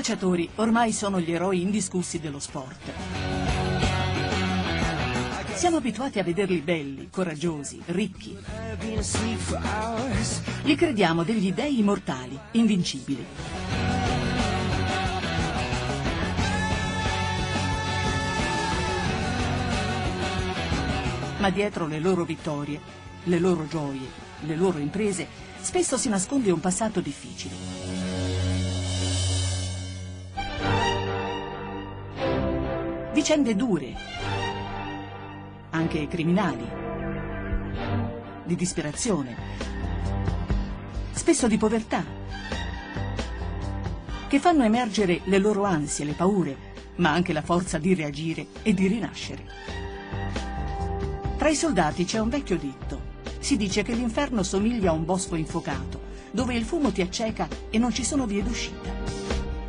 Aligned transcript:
calciatori 0.00 0.48
ormai 0.54 0.92
sono 0.92 1.20
gli 1.20 1.30
eroi 1.30 1.60
indiscussi 1.60 2.20
dello 2.20 2.38
sport. 2.38 2.90
Siamo 5.52 5.76
abituati 5.76 6.18
a 6.18 6.22
vederli 6.22 6.60
belli, 6.60 7.08
coraggiosi, 7.10 7.82
ricchi. 7.86 8.34
Li 10.62 10.74
crediamo 10.74 11.22
degli 11.22 11.52
dei 11.52 11.80
immortali, 11.80 12.38
invincibili. 12.52 13.26
Ma 21.40 21.50
dietro 21.50 21.86
le 21.86 21.98
loro 21.98 22.24
vittorie, 22.24 22.80
le 23.24 23.38
loro 23.38 23.66
gioie, 23.68 24.08
le 24.40 24.56
loro 24.56 24.78
imprese, 24.78 25.26
spesso 25.60 25.98
si 25.98 26.08
nasconde 26.08 26.50
un 26.50 26.60
passato 26.60 27.00
difficile. 27.00 27.79
Vicende 33.30 33.54
dure, 33.54 33.94
anche 35.70 36.08
criminali, 36.08 36.68
di 38.44 38.56
disperazione, 38.56 39.36
spesso 41.12 41.46
di 41.46 41.56
povertà, 41.56 42.04
che 44.26 44.40
fanno 44.40 44.64
emergere 44.64 45.20
le 45.26 45.38
loro 45.38 45.62
ansie, 45.62 46.04
le 46.04 46.14
paure, 46.14 46.56
ma 46.96 47.12
anche 47.12 47.32
la 47.32 47.42
forza 47.42 47.78
di 47.78 47.94
reagire 47.94 48.48
e 48.62 48.74
di 48.74 48.88
rinascere. 48.88 49.44
Tra 51.38 51.48
i 51.48 51.54
soldati 51.54 52.04
c'è 52.04 52.18
un 52.18 52.30
vecchio 52.30 52.58
detto. 52.58 53.00
Si 53.38 53.56
dice 53.56 53.84
che 53.84 53.92
l'inferno 53.92 54.42
somiglia 54.42 54.90
a 54.90 54.94
un 54.94 55.04
bosco 55.04 55.36
infuocato, 55.36 56.00
dove 56.32 56.56
il 56.56 56.64
fumo 56.64 56.90
ti 56.90 57.00
acceca 57.00 57.46
e 57.70 57.78
non 57.78 57.92
ci 57.92 58.02
sono 58.02 58.26
vie 58.26 58.42
d'uscita. 58.42 58.92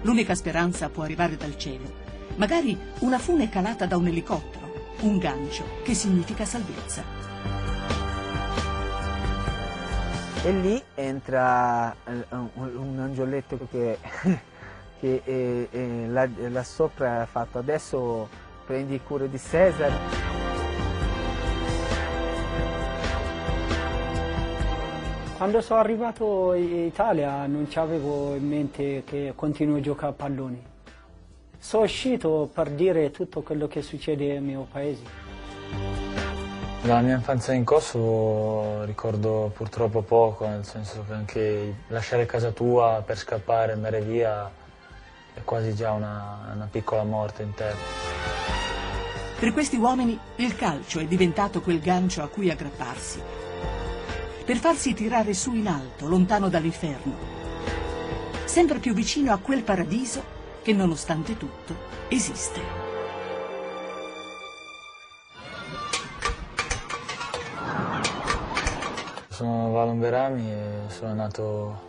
L'unica 0.02 0.34
speranza 0.34 0.89
può 0.89 1.04
arrivare 1.04 1.38
dal 1.38 1.56
cielo 1.59 2.01
magari 2.36 2.78
una 3.00 3.18
fune 3.18 3.50
calata 3.50 3.86
da 3.86 3.98
un 3.98 4.08
elicottero, 4.08 4.72
un 5.02 5.18
gancio 5.18 5.64
che 5.84 5.94
significa 5.94 6.46
salvezza. 6.46 7.04
E 10.44 10.52
lì 10.52 10.82
entra 10.96 11.96
eh, 12.04 12.26
un 12.32 12.98
angioletto 13.00 13.60
che, 13.70 14.00
che 15.00 15.22
è, 15.72 15.76
è 15.76 16.08
là, 16.08 16.28
là 16.50 16.64
sopra 16.64 17.22
ha 17.22 17.26
fatto 17.26 17.60
adesso 17.60 18.28
prendi 18.66 19.00
cura 19.02 19.28
di 19.28 19.38
Cesare. 19.38 20.30
Quando 25.38 25.62
sono 25.62 25.80
arrivato 25.80 26.54
in 26.54 26.86
Italia 26.86 27.45
non 27.48 27.68
avevo 27.73 28.36
in 28.36 28.48
mente 28.48 29.04
che 29.04 29.34
continuo 29.36 29.78
a 29.78 29.80
giocare 29.80 30.11
a 30.11 30.16
palloni. 30.16 30.70
Sono 31.64 31.83
uscito 31.83 32.49
per 32.52 32.72
dire 32.72 33.11
tutto 33.11 33.44
quello 33.44 33.67
che 33.67 33.83
succede 33.83 34.33
nel 34.33 34.42
mio 34.42 34.67
paese. 34.72 35.04
La 36.82 37.02
mia 37.02 37.14
infanzia 37.14 37.54
in 37.54 37.64
Kosovo 37.64 38.83
ricordo 38.83 39.52
purtroppo 39.55 40.02
poco, 40.02 40.48
nel 40.48 40.66
senso 40.66 41.05
che 41.08 41.14
anche 41.14 41.76
lasciare 41.89 42.26
casa 42.26 42.49
tua 42.49 43.04
per 43.05 43.16
scappare, 43.16 43.73
andare 43.73 44.02
via, 44.02 44.52
è 45.36 45.44
quasi 45.44 45.76
già 45.76 45.92
una, 45.92 46.52
una 46.52 46.67
piccola 46.70 47.04
morte 47.04 47.44
interna. 47.44 47.80
Per 49.39 49.54
questi 49.54 49.78
uomini 49.78 50.20
il 50.38 50.55
calcio 50.55 50.99
è 50.99 51.05
diventato 51.05 51.61
quel 51.61 51.80
gancio 51.80 52.23
a 52.23 52.28
cui 52.28 52.49
aggrapparsi, 52.49 53.22
per 54.43 54.58
farsi 54.58 54.95
tirare 54.95 55.36
su 55.36 55.54
in 55.54 55.67
alto, 55.67 56.08
lontano 56.08 56.49
dall'inferno, 56.49 57.14
sempre 58.45 58.80
più 58.80 58.95
vicino 58.95 59.32
a 59.32 59.38
quel 59.38 59.61
paradiso 59.61 60.39
che 60.61 60.73
nonostante 60.73 61.38
tutto 61.38 61.76
esiste. 62.08 62.60
Sono 69.30 69.72
Valon 69.72 69.99
Berami 69.99 70.52
e 70.52 70.66
sono 70.88 71.14
nato 71.14 71.80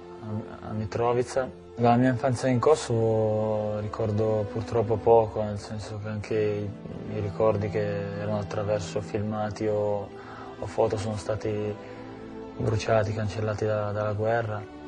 a 0.66 0.72
Mitrovica. 0.72 1.48
La 1.76 1.96
mia 1.96 2.10
infanzia 2.10 2.48
in 2.48 2.58
Kosovo 2.58 3.78
ricordo 3.80 4.46
purtroppo 4.50 4.96
poco, 4.96 5.42
nel 5.42 5.58
senso 5.58 5.98
che 6.02 6.08
anche 6.08 6.34
i, 6.34 7.16
i 7.16 7.20
ricordi 7.20 7.68
che 7.68 8.18
erano 8.20 8.38
attraverso 8.38 9.00
filmati 9.00 9.66
o, 9.66 10.08
o, 10.58 10.66
foto 10.66 10.96
sono 10.96 11.16
stati 11.16 11.74
bruciati, 12.56 13.12
cancellati 13.12 13.64
da, 13.64 13.90
dalla 13.90 14.12
guerra 14.12 14.80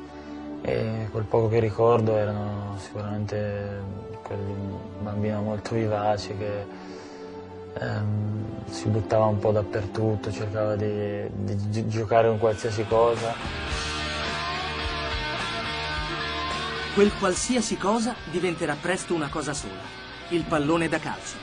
e 0.65 1.07
quel 1.11 1.25
poco 1.25 1.47
che 1.47 1.59
ricordo 1.59 2.17
erano 2.17 2.75
sicuramente 2.79 3.83
un 4.29 5.03
bambino 5.03 5.39
molto 5.41 5.75
vivace 5.75 6.35
che 6.35 6.65
ehm, 7.79 8.65
si 8.67 8.89
buttava 8.89 9.25
un 9.25 9.37
po' 9.37 9.51
dappertutto, 9.51 10.31
cercava 10.31 10.75
di, 10.75 11.27
di 11.31 11.87
giocare 11.87 12.29
con 12.29 12.39
qualsiasi 12.39 12.83
cosa. 12.87 13.35
Quel 16.95 17.13
qualsiasi 17.19 17.77
cosa 17.77 18.15
diventerà 18.31 18.75
presto 18.81 19.13
una 19.13 19.29
cosa 19.29 19.53
sola, 19.53 19.83
il 20.29 20.45
pallone 20.45 20.89
da 20.89 20.97
calcio. 20.97 21.37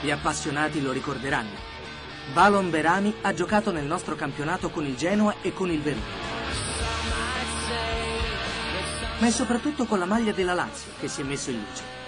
Gli 0.00 0.10
appassionati 0.10 0.82
lo 0.82 0.90
ricorderanno 0.90 1.71
Valon 2.30 2.70
Berami 2.70 3.14
ha 3.22 3.34
giocato 3.34 3.70
nel 3.72 3.84
nostro 3.84 4.14
campionato 4.14 4.70
con 4.70 4.86
il 4.86 4.96
Genoa 4.96 5.34
e 5.42 5.52
con 5.52 5.70
il 5.70 5.82
Verona. 5.82 6.02
Ma 9.18 9.26
è 9.26 9.30
soprattutto 9.30 9.84
con 9.84 9.98
la 9.98 10.06
maglia 10.06 10.32
della 10.32 10.54
Lazio 10.54 10.92
che 10.98 11.08
si 11.08 11.20
è 11.20 11.24
messo 11.24 11.50
in 11.50 11.58
luce. 11.58 12.00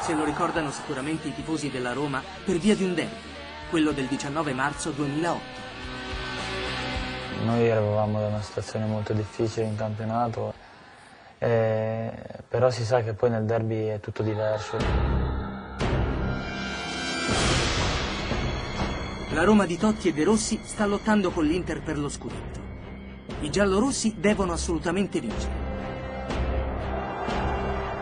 Se 0.00 0.14
lo 0.14 0.24
ricordano 0.24 0.70
sicuramente 0.70 1.28
i 1.28 1.34
tifosi 1.34 1.70
della 1.70 1.92
Roma 1.92 2.22
per 2.44 2.56
via 2.56 2.74
di 2.74 2.84
un 2.84 2.94
derby, 2.94 3.14
quello 3.68 3.92
del 3.92 4.06
19 4.06 4.54
marzo 4.54 4.90
2008. 4.90 5.69
Noi 7.50 7.66
eravamo 7.66 8.20
da 8.20 8.28
una 8.28 8.42
situazione 8.42 8.86
molto 8.86 9.12
difficile 9.12 9.66
in 9.66 9.74
campionato, 9.74 10.54
eh, 11.38 12.12
però 12.46 12.70
si 12.70 12.84
sa 12.84 13.02
che 13.02 13.12
poi 13.12 13.30
nel 13.30 13.44
derby 13.44 13.86
è 13.86 13.98
tutto 13.98 14.22
diverso. 14.22 14.76
La 19.32 19.42
Roma 19.42 19.66
di 19.66 19.76
Totti 19.76 20.08
e 20.08 20.12
De 20.12 20.22
Rossi 20.22 20.60
sta 20.62 20.86
lottando 20.86 21.30
con 21.32 21.44
l'Inter 21.44 21.82
per 21.82 21.98
lo 21.98 22.08
scudetto. 22.08 22.60
I 23.40 23.50
giallorossi 23.50 24.14
devono 24.16 24.52
assolutamente 24.52 25.18
vincere. 25.18 25.52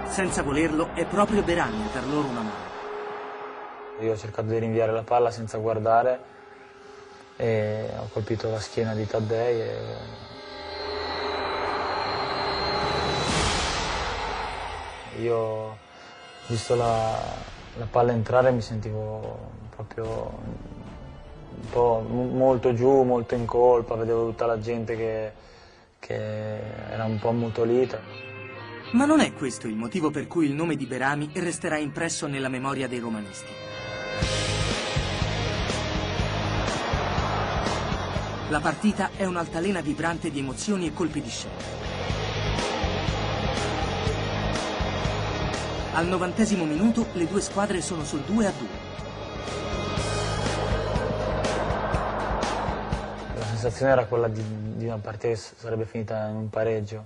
Senza 0.08 0.42
volerlo 0.42 0.90
è 0.92 1.06
proprio 1.06 1.42
Berani 1.42 1.84
a 1.84 1.88
dar 1.94 2.06
loro 2.06 2.28
una 2.28 2.42
mano. 2.42 2.66
Io 4.00 4.12
ho 4.12 4.16
cercato 4.16 4.48
di 4.48 4.58
rinviare 4.58 4.92
la 4.92 5.04
palla 5.04 5.30
senza 5.30 5.56
guardare 5.56 6.36
e 7.40 7.88
ho 7.96 8.08
colpito 8.12 8.50
la 8.50 8.58
schiena 8.58 8.94
di 8.94 9.06
Taddei 9.06 9.60
e... 9.60 9.76
Io, 15.20 15.76
visto 16.48 16.74
la, 16.74 17.16
la 17.76 17.86
palla 17.86 18.12
entrare, 18.12 18.50
mi 18.50 18.60
sentivo 18.60 19.38
proprio 19.70 20.06
un 21.60 21.70
po' 21.70 22.04
molto 22.08 22.74
giù, 22.74 23.02
molto 23.02 23.34
in 23.34 23.44
colpa, 23.44 23.94
vedevo 23.94 24.26
tutta 24.26 24.46
la 24.46 24.58
gente 24.58 24.96
che, 24.96 25.32
che 25.98 26.60
era 26.90 27.04
un 27.04 27.18
po' 27.18 27.28
ammutolita. 27.28 28.00
Ma 28.92 29.04
non 29.04 29.20
è 29.20 29.32
questo 29.32 29.66
il 29.68 29.76
motivo 29.76 30.10
per 30.10 30.26
cui 30.26 30.46
il 30.46 30.54
nome 30.54 30.74
di 30.74 30.86
Berami 30.86 31.30
resterà 31.34 31.78
impresso 31.78 32.26
nella 32.26 32.48
memoria 32.48 32.88
dei 32.88 32.98
romanisti. 32.98 33.67
La 38.50 38.60
partita 38.60 39.10
è 39.14 39.26
un'altalena 39.26 39.82
vibrante 39.82 40.30
di 40.30 40.38
emozioni 40.38 40.86
e 40.86 40.94
colpi 40.94 41.20
di 41.20 41.28
scena. 41.28 41.54
Al 45.92 46.06
novantesimo 46.06 46.64
minuto 46.64 47.08
le 47.12 47.26
due 47.26 47.42
squadre 47.42 47.82
sono 47.82 48.04
sul 48.04 48.20
2 48.20 48.46
a 48.46 48.52
2. 48.56 48.68
La 53.34 53.44
sensazione 53.44 53.92
era 53.92 54.06
quella 54.06 54.28
di, 54.28 54.42
di 54.76 54.86
una 54.86 54.96
partita 54.96 55.28
che 55.28 55.36
sarebbe 55.36 55.84
finita 55.84 56.28
in 56.28 56.36
un 56.36 56.48
pareggio. 56.48 57.04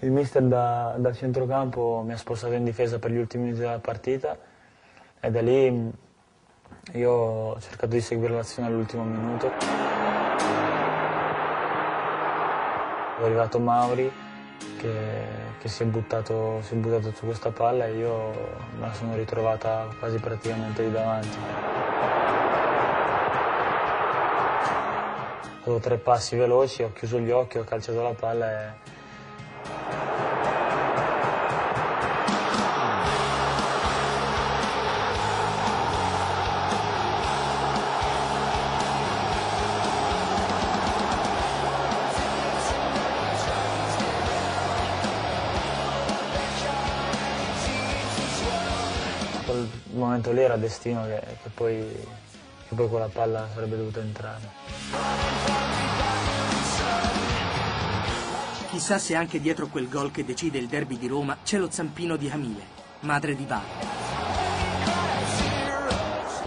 Il 0.00 0.10
mister 0.10 0.42
da, 0.42 0.96
dal 0.98 1.16
centrocampo 1.16 2.02
mi 2.04 2.12
ha 2.12 2.18
spostato 2.18 2.52
in 2.52 2.64
difesa 2.64 2.98
per 2.98 3.10
gli 3.10 3.16
ultimi 3.16 3.44
minuti 3.44 3.62
della 3.62 3.78
partita 3.78 4.36
e 5.18 5.30
da 5.30 5.40
lì 5.40 5.90
io 6.92 7.10
ho 7.10 7.60
cercato 7.60 7.86
di 7.86 8.02
seguire 8.02 8.34
l'azione 8.34 8.68
all'ultimo 8.68 9.02
minuto. 9.02 9.95
È 13.18 13.24
arrivato 13.24 13.58
Mauri 13.58 14.12
che, 14.78 14.90
che 15.58 15.68
si, 15.68 15.82
è 15.82 15.86
buttato, 15.86 16.60
si, 16.60 16.74
è 16.74 16.76
buttato, 16.76 17.12
su 17.14 17.24
questa 17.24 17.50
palla 17.50 17.86
e 17.86 17.96
io 17.96 18.30
me 18.78 18.88
la 18.88 18.92
sono 18.92 19.14
ritrovata 19.16 19.88
quasi 19.98 20.18
praticamente 20.18 20.82
lì 20.82 20.92
davanti. 20.92 21.38
Ho 25.48 25.62
fatto 25.62 25.78
tre 25.78 25.96
passi 25.96 26.36
veloci, 26.36 26.82
ho 26.82 26.92
chiuso 26.92 27.18
gli 27.18 27.30
occhi, 27.30 27.56
ho 27.56 27.64
calciato 27.64 28.02
la 28.02 28.12
palla 28.12 28.52
e 28.52 28.72
momento 50.16 50.32
lì 50.32 50.40
era 50.40 50.56
destino 50.56 51.04
che, 51.04 51.20
che, 51.42 51.48
poi, 51.52 52.06
che 52.68 52.74
poi 52.74 52.88
quella 52.88 53.08
palla 53.08 53.48
sarebbe 53.52 53.76
dovuta 53.76 54.00
entrare. 54.00 54.48
Chissà 58.70 58.98
se 58.98 59.14
anche 59.14 59.40
dietro 59.40 59.66
quel 59.68 59.88
gol 59.88 60.10
che 60.10 60.24
decide 60.24 60.58
il 60.58 60.66
derby 60.66 60.98
di 60.98 61.06
Roma 61.06 61.38
c'è 61.42 61.58
lo 61.58 61.70
zampino 61.70 62.16
di 62.16 62.28
Hamile, 62.28 62.62
madre 63.00 63.34
di 63.34 63.44
Vale. 63.44 63.94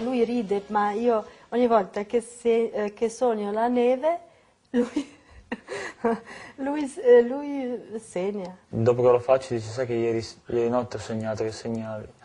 Lui 0.02 0.24
ride, 0.24 0.64
ma 0.68 0.92
io 0.92 1.24
ogni 1.50 1.66
volta 1.66 2.04
che, 2.04 2.20
se, 2.20 2.70
eh, 2.72 2.94
che 2.94 3.08
sogno 3.08 3.52
la 3.52 3.68
neve, 3.68 4.20
lui, 4.70 5.18
lui, 6.56 6.94
eh, 7.04 7.22
lui, 7.22 8.00
segna. 8.00 8.56
Dopo 8.68 9.02
che 9.02 9.08
lo 9.08 9.20
faccio 9.20 9.54
dice, 9.54 9.68
sai 9.68 9.86
che 9.86 9.94
ieri, 9.94 10.26
ieri 10.46 10.70
notte 10.70 10.96
ho 10.96 11.00
sognato 11.00 11.44
che 11.44 11.52
segnavi 11.52 12.18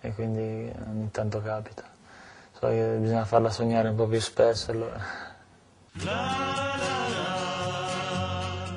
e 0.00 0.14
quindi 0.14 0.70
ogni 0.88 1.10
tanto 1.10 1.40
capita. 1.42 1.82
So 2.58 2.68
che 2.68 2.96
bisogna 3.00 3.24
farla 3.24 3.50
sognare 3.50 3.88
un 3.88 3.96
po' 3.96 4.06
più 4.06 4.20
spesso 4.20 4.70
allora. 4.70 5.02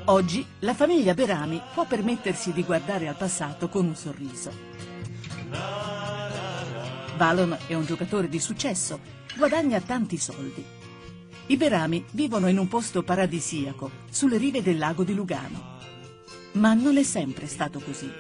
Oggi 0.06 0.46
la 0.60 0.74
famiglia 0.74 1.14
Berami 1.14 1.62
può 1.74 1.86
permettersi 1.86 2.52
di 2.52 2.64
guardare 2.64 3.08
al 3.08 3.16
passato 3.16 3.70
con 3.70 3.86
un 3.86 3.96
sorriso. 3.96 4.52
Valon 7.16 7.58
è 7.68 7.74
un 7.74 7.86
giocatore 7.86 8.28
di 8.28 8.40
successo, 8.40 9.00
guadagna 9.38 9.80
tanti 9.80 10.18
soldi. 10.18 10.66
I 11.48 11.58
Berami 11.58 12.06
vivono 12.12 12.48
in 12.48 12.58
un 12.58 12.68
posto 12.68 13.04
paradisiaco, 13.04 13.92
sulle 14.10 14.38
rive 14.38 14.62
del 14.62 14.78
lago 14.78 15.04
di 15.04 15.14
Lugano. 15.14 15.72
Ma 16.54 16.74
non 16.74 16.98
è 16.98 17.04
sempre 17.04 17.48
stato 17.48 17.80
così. 17.80 18.12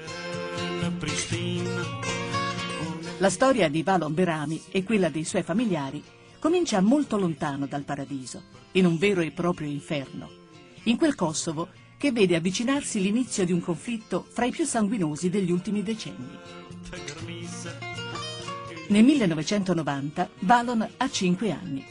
La 3.19 3.29
storia 3.29 3.69
di 3.69 3.83
Valon 3.83 4.13
Berami 4.13 4.59
e 4.71 4.83
quella 4.83 5.09
dei 5.09 5.23
suoi 5.23 5.43
familiari 5.43 6.03
comincia 6.39 6.81
molto 6.81 7.17
lontano 7.17 7.67
dal 7.67 7.83
paradiso, 7.83 8.41
in 8.71 8.85
un 8.85 8.97
vero 8.97 9.21
e 9.21 9.31
proprio 9.31 9.67
inferno, 9.67 10.29
in 10.83 10.97
quel 10.97 11.13
Kosovo 11.15 11.69
che 11.95 12.11
vede 12.11 12.35
avvicinarsi 12.35 12.99
l'inizio 12.99 13.45
di 13.45 13.51
un 13.51 13.61
conflitto 13.61 14.25
fra 14.27 14.45
i 14.45 14.51
più 14.51 14.65
sanguinosi 14.65 15.29
degli 15.29 15.51
ultimi 15.51 15.83
decenni. 15.83 16.37
Nel 18.89 19.03
1990 19.03 20.29
Valon 20.39 20.87
ha 20.97 21.09
5 21.09 21.51
anni. 21.51 21.85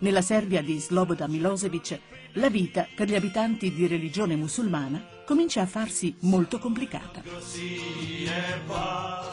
Nella 0.00 0.22
Serbia 0.22 0.62
di 0.62 0.78
Slobodan 0.78 1.30
Milosevic 1.30 1.98
la 2.34 2.50
vita 2.50 2.86
per 2.94 3.08
gli 3.08 3.14
abitanti 3.14 3.72
di 3.72 3.86
religione 3.86 4.36
musulmana 4.36 5.16
comincia 5.28 5.60
a 5.60 5.66
farsi 5.66 6.16
molto 6.20 6.58
complicata. 6.58 7.20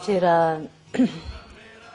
C'era 0.02 0.60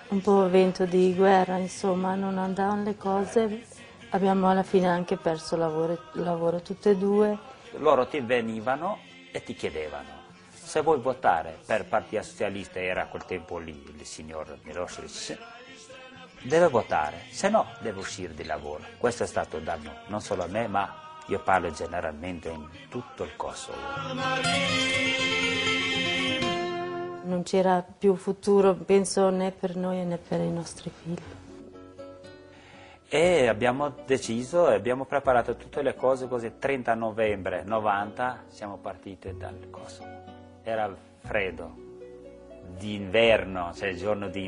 un 0.08 0.22
po' 0.22 0.50
vento 0.50 0.86
di 0.86 1.14
guerra, 1.14 1.58
insomma, 1.58 2.16
non 2.16 2.40
andavano 2.40 2.82
le 2.82 2.98
cose. 2.98 3.64
Abbiamo 4.10 4.50
alla 4.50 4.64
fine 4.64 4.88
anche 4.88 5.18
perso 5.18 5.56
lavoro, 5.56 6.00
lavoro 6.14 6.64
tutte 6.64 6.90
e 6.90 6.98
due. 6.98 7.38
Loro 7.78 8.08
ti 8.08 8.20
venivano 8.22 8.98
e 9.32 9.44
ti 9.44 9.54
chiedevano 9.54 10.18
se 10.50 10.82
vuoi 10.82 11.00
votare 11.00 11.60
per 11.66 11.86
Partito 11.86 12.24
Socialista, 12.24 12.80
era 12.80 13.04
a 13.04 13.08
quel 13.08 13.26
tempo 13.26 13.58
lì 13.58 13.94
il 13.98 14.06
signor 14.06 14.58
Milosevic, 14.64 15.38
deve 16.44 16.70
votare, 16.70 17.26
se 17.30 17.50
no 17.50 17.68
deve 17.82 18.00
uscire 18.00 18.34
di 18.34 18.46
lavoro. 18.46 18.84
Questo 18.98 19.24
è 19.24 19.28
stato 19.28 19.60
danno 19.60 19.92
non 20.08 20.22
solo 20.22 20.44
a 20.44 20.48
me, 20.48 20.68
ma 20.68 21.11
io 21.32 21.40
parlo 21.40 21.72
generalmente 21.72 22.50
in 22.50 22.68
tutto 22.90 23.24
il 23.24 23.36
Kosovo. 23.38 23.78
Non 27.24 27.44
c'era 27.44 27.86
più 27.98 28.16
futuro, 28.16 28.74
penso, 28.74 29.30
né 29.30 29.52
per 29.52 29.78
noi 29.78 30.04
né 30.04 30.18
per 30.18 30.42
i 30.42 30.52
nostri 30.52 30.90
figli. 30.90 31.22
E 33.08 33.48
abbiamo 33.48 33.94
deciso 34.06 34.70
e 34.70 34.74
abbiamo 34.74 35.06
preparato 35.06 35.56
tutte 35.56 35.82
le 35.82 35.96
cose 35.96 36.28
così 36.28 36.54
30 36.58 36.94
novembre 36.96 37.64
90 37.64 38.44
siamo 38.48 38.78
partiti 38.78 39.36
dal 39.38 39.70
Kosovo. 39.70 40.10
Era 40.64 40.94
freddo, 41.20 41.76
d'inverno, 42.78 43.74
cioè 43.74 43.94
giorno 43.94 44.28
di 44.28 44.44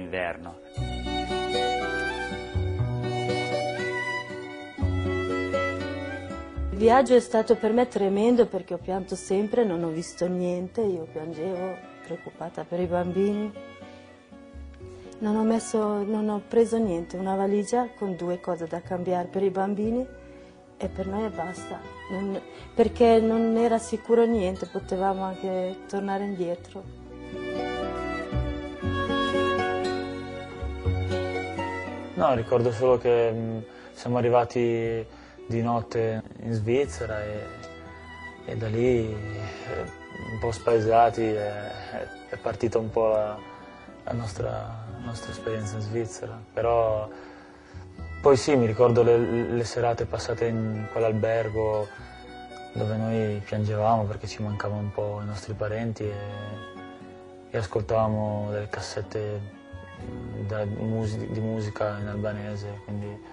Il 6.73 6.79
viaggio 6.79 7.13
è 7.13 7.19
stato 7.19 7.55
per 7.55 7.71
me 7.71 7.87
tremendo 7.87 8.47
perché 8.47 8.73
ho 8.73 8.79
pianto 8.79 9.15
sempre, 9.15 9.63
non 9.63 9.83
ho 9.83 9.89
visto 9.89 10.27
niente, 10.27 10.81
io 10.81 11.03
piangevo 11.03 11.77
preoccupata 12.03 12.63
per 12.63 12.79
i 12.79 12.87
bambini. 12.87 13.53
Non 15.19 15.35
ho, 15.35 15.43
messo, 15.43 16.01
non 16.01 16.29
ho 16.29 16.41
preso 16.47 16.79
niente, 16.79 17.15
una 17.15 17.35
valigia 17.35 17.87
con 17.95 18.15
due 18.15 18.39
cose 18.39 18.65
da 18.65 18.81
cambiare 18.81 19.27
per 19.27 19.43
i 19.43 19.51
bambini 19.51 20.03
e 20.75 20.87
per 20.87 21.05
noi 21.05 21.29
basta, 21.29 21.79
non, 22.09 22.41
perché 22.73 23.19
non 23.19 23.55
era 23.55 23.77
sicuro 23.77 24.25
niente, 24.25 24.65
potevamo 24.65 25.21
anche 25.21 25.81
tornare 25.87 26.23
indietro. 26.23 26.83
No, 32.15 32.33
ricordo 32.33 32.71
solo 32.71 32.97
che 32.97 33.31
mh, 33.31 33.63
siamo 33.91 34.17
arrivati 34.17 35.21
di 35.47 35.61
notte 35.61 36.23
in 36.41 36.53
Svizzera 36.53 37.23
e, 37.23 37.45
e 38.45 38.57
da 38.57 38.67
lì 38.67 39.11
eh, 39.11 39.81
un 40.31 40.39
po' 40.39 40.51
spaesati 40.51 41.23
è, 41.23 41.71
è 42.29 42.37
partita 42.37 42.77
un 42.77 42.89
po' 42.89 43.07
la, 43.09 43.37
la, 44.03 44.13
nostra, 44.13 44.49
la, 44.49 45.05
nostra, 45.05 45.31
esperienza 45.31 45.75
in 45.75 45.81
Svizzera. 45.81 46.39
Però 46.53 47.09
poi 48.21 48.37
sì, 48.37 48.55
mi 48.55 48.65
ricordo 48.65 49.03
le, 49.03 49.17
le 49.17 49.63
serate 49.63 50.05
passate 50.05 50.45
in 50.45 50.87
quell'albergo 50.91 51.87
dove 52.73 52.95
noi 52.95 53.41
piangevamo 53.43 54.03
perché 54.03 54.27
ci 54.27 54.41
mancavano 54.41 54.81
un 54.81 54.91
po' 54.91 55.19
i 55.21 55.25
nostri 55.25 55.53
parenti 55.53 56.03
e, 56.03 56.13
e 57.49 57.57
ascoltavamo 57.57 58.49
delle 58.49 58.67
cassette 58.67 59.61
da, 60.47 60.65
di, 60.65 61.39
musica, 61.39 61.97
in 61.99 62.07
albanese. 62.07 62.81
Quindi, 62.83 63.32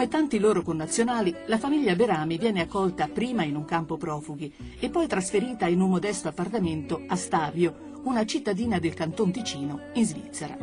come 0.00 0.06
tanti 0.12 0.38
loro 0.38 0.62
connazionali, 0.62 1.34
la 1.44 1.58
famiglia 1.58 1.94
Berami 1.94 2.38
viene 2.38 2.62
accolta 2.62 3.06
prima 3.06 3.42
in 3.44 3.54
un 3.54 3.66
campo 3.66 3.98
profughi 3.98 4.50
e 4.78 4.88
poi 4.88 5.06
trasferita 5.06 5.66
in 5.66 5.82
un 5.82 5.90
modesto 5.90 6.28
appartamento 6.28 7.02
a 7.06 7.16
Stavio, 7.16 7.98
una 8.04 8.24
cittadina 8.24 8.78
del 8.78 8.94
Canton 8.94 9.30
Ticino, 9.30 9.80
in 9.92 10.06
Svizzera. 10.06 10.56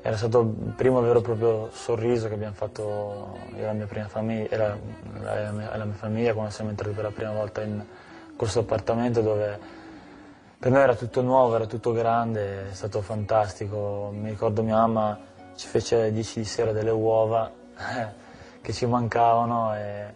Era 0.00 0.16
stato 0.16 0.40
il 0.40 0.72
primo 0.74 1.02
vero 1.02 1.18
e 1.18 1.22
proprio 1.22 1.68
sorriso 1.70 2.28
che 2.28 2.34
abbiamo 2.34 2.54
fatto 2.54 3.36
io 3.56 3.58
e 3.58 3.66
la 3.66 3.72
mia 3.74 3.86
prima 3.86 4.08
famiglia, 4.08 4.48
era 4.48 4.78
la 5.20 5.52
mia, 5.52 5.76
la 5.76 5.84
mia 5.84 5.94
famiglia 5.94 6.32
quando 6.32 6.50
siamo 6.50 6.70
entrati 6.70 6.94
per 6.94 7.04
la 7.04 7.10
prima 7.10 7.32
volta 7.32 7.62
in 7.62 7.84
questo 8.36 8.60
appartamento 8.60 9.20
dove 9.20 9.79
per 10.60 10.70
noi 10.70 10.82
era 10.82 10.94
tutto 10.94 11.22
nuovo, 11.22 11.54
era 11.54 11.64
tutto 11.64 11.90
grande, 11.92 12.68
è 12.68 12.74
stato 12.74 13.00
fantastico. 13.00 14.12
Mi 14.12 14.28
ricordo 14.28 14.62
mia 14.62 14.76
mamma 14.76 15.18
ci 15.56 15.66
fece 15.66 15.94
alle 15.94 16.12
10 16.12 16.40
di 16.40 16.44
sera 16.44 16.72
delle 16.72 16.90
uova 16.90 17.50
che 18.60 18.72
ci 18.74 18.84
mancavano 18.84 19.74
e, 19.74 20.12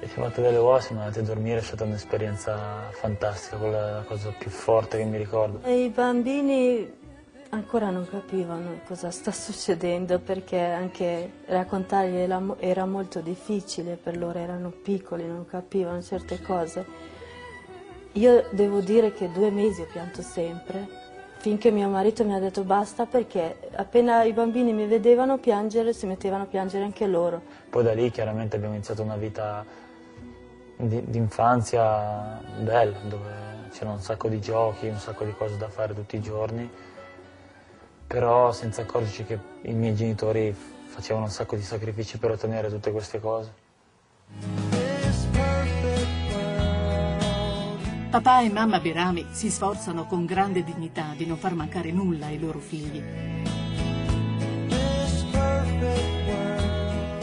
e 0.00 0.08
ci 0.08 0.18
ha 0.18 0.22
fatto 0.22 0.40
delle 0.40 0.56
uova, 0.56 0.80
siamo 0.80 1.02
andati 1.02 1.18
a 1.18 1.24
dormire, 1.24 1.58
è 1.58 1.62
stata 1.62 1.84
un'esperienza 1.84 2.88
fantastica, 2.92 3.58
quella 3.58 3.88
è 3.88 3.92
la 3.92 4.04
cosa 4.04 4.30
più 4.30 4.48
forte 4.48 4.96
che 4.96 5.04
mi 5.04 5.18
ricordo. 5.18 5.60
E 5.64 5.84
I 5.84 5.90
bambini 5.90 6.98
ancora 7.50 7.90
non 7.90 8.08
capivano 8.08 8.80
cosa 8.86 9.10
sta 9.10 9.30
succedendo 9.30 10.20
perché 10.20 10.58
anche 10.58 11.32
raccontargli 11.44 12.16
era 12.60 12.86
molto 12.86 13.20
difficile, 13.20 13.96
per 14.02 14.16
loro 14.16 14.38
erano 14.38 14.70
piccoli, 14.70 15.26
non 15.26 15.44
capivano 15.44 16.00
certe 16.00 16.40
cose. 16.40 17.18
Io 18.14 18.44
devo 18.50 18.80
dire 18.80 19.12
che 19.12 19.30
due 19.30 19.50
mesi 19.50 19.82
ho 19.82 19.86
pianto 19.86 20.20
sempre, 20.20 20.88
finché 21.38 21.70
mio 21.70 21.88
marito 21.88 22.24
mi 22.24 22.34
ha 22.34 22.40
detto 22.40 22.64
basta 22.64 23.06
perché 23.06 23.70
appena 23.76 24.24
i 24.24 24.32
bambini 24.32 24.72
mi 24.72 24.86
vedevano 24.86 25.38
piangere 25.38 25.92
si 25.92 26.06
mettevano 26.06 26.42
a 26.42 26.46
piangere 26.46 26.82
anche 26.82 27.06
loro. 27.06 27.40
Poi 27.70 27.84
da 27.84 27.92
lì 27.92 28.10
chiaramente 28.10 28.56
abbiamo 28.56 28.74
iniziato 28.74 29.02
una 29.02 29.16
vita 29.16 29.64
di, 30.76 31.04
infanzia 31.12 32.40
bella 32.58 32.98
dove 33.06 33.30
c'erano 33.70 33.94
un 33.94 34.02
sacco 34.02 34.28
di 34.28 34.40
giochi, 34.40 34.88
un 34.88 34.98
sacco 34.98 35.24
di 35.24 35.32
cose 35.32 35.56
da 35.56 35.68
fare 35.68 35.94
tutti 35.94 36.16
i 36.16 36.20
giorni, 36.20 36.68
però 38.08 38.50
senza 38.50 38.82
accorgerci 38.82 39.24
che 39.24 39.38
i 39.62 39.72
miei 39.72 39.94
genitori 39.94 40.52
facevano 40.52 41.26
un 41.26 41.30
sacco 41.30 41.54
di 41.54 41.62
sacrifici 41.62 42.18
per 42.18 42.32
ottenere 42.32 42.68
tutte 42.68 42.90
queste 42.90 43.20
cose. 43.20 44.79
Papà 48.10 48.40
e 48.40 48.50
mamma 48.50 48.80
Berami 48.80 49.28
si 49.30 49.48
sforzano 49.50 50.04
con 50.04 50.24
grande 50.24 50.64
dignità 50.64 51.14
di 51.16 51.24
non 51.26 51.36
far 51.36 51.54
mancare 51.54 51.92
nulla 51.92 52.26
ai 52.26 52.40
loro 52.40 52.58
figli. 52.58 53.00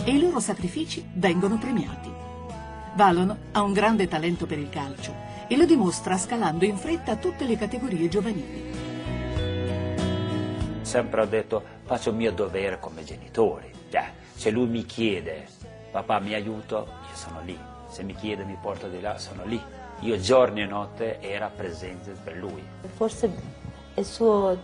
E 0.05 0.09
i 0.09 0.17
loro 0.17 0.39
sacrifici 0.39 1.05
vengono 1.15 1.57
premiati. 1.57 2.09
Valon 2.95 3.37
ha 3.51 3.61
un 3.63 3.73
grande 3.73 4.07
talento 4.07 4.45
per 4.45 4.59
il 4.59 4.69
calcio 4.69 5.13
e 5.49 5.57
lo 5.57 5.65
dimostra 5.65 6.17
scalando 6.17 6.63
in 6.63 6.77
fretta 6.77 7.17
tutte 7.17 7.43
le 7.43 7.57
categorie 7.57 8.07
giovanili. 8.07 8.71
Sempre 10.83 11.19
ho 11.19 11.25
detto 11.25 11.61
faccio 11.83 12.11
il 12.11 12.15
mio 12.15 12.31
dovere 12.31 12.79
come 12.79 13.03
genitore. 13.03 13.71
Cioè, 13.89 14.09
se 14.33 14.51
lui 14.51 14.67
mi 14.67 14.85
chiede 14.85 15.47
papà 15.91 16.21
mi 16.21 16.33
aiuto, 16.33 16.87
io 17.09 17.15
sono 17.15 17.41
lì. 17.41 17.59
Se 17.89 18.03
mi 18.03 18.15
chiede 18.15 18.45
mi 18.45 18.57
porta 18.61 18.87
di 18.87 19.01
là, 19.01 19.17
sono 19.17 19.43
lì 19.43 19.61
io 19.99 20.19
giorno 20.19 20.59
e 20.59 20.65
notte 20.65 21.19
era 21.21 21.47
presente 21.47 22.11
per 22.11 22.35
lui. 22.35 22.63
Forse 22.95 23.31
il 23.95 24.05
suo 24.05 24.57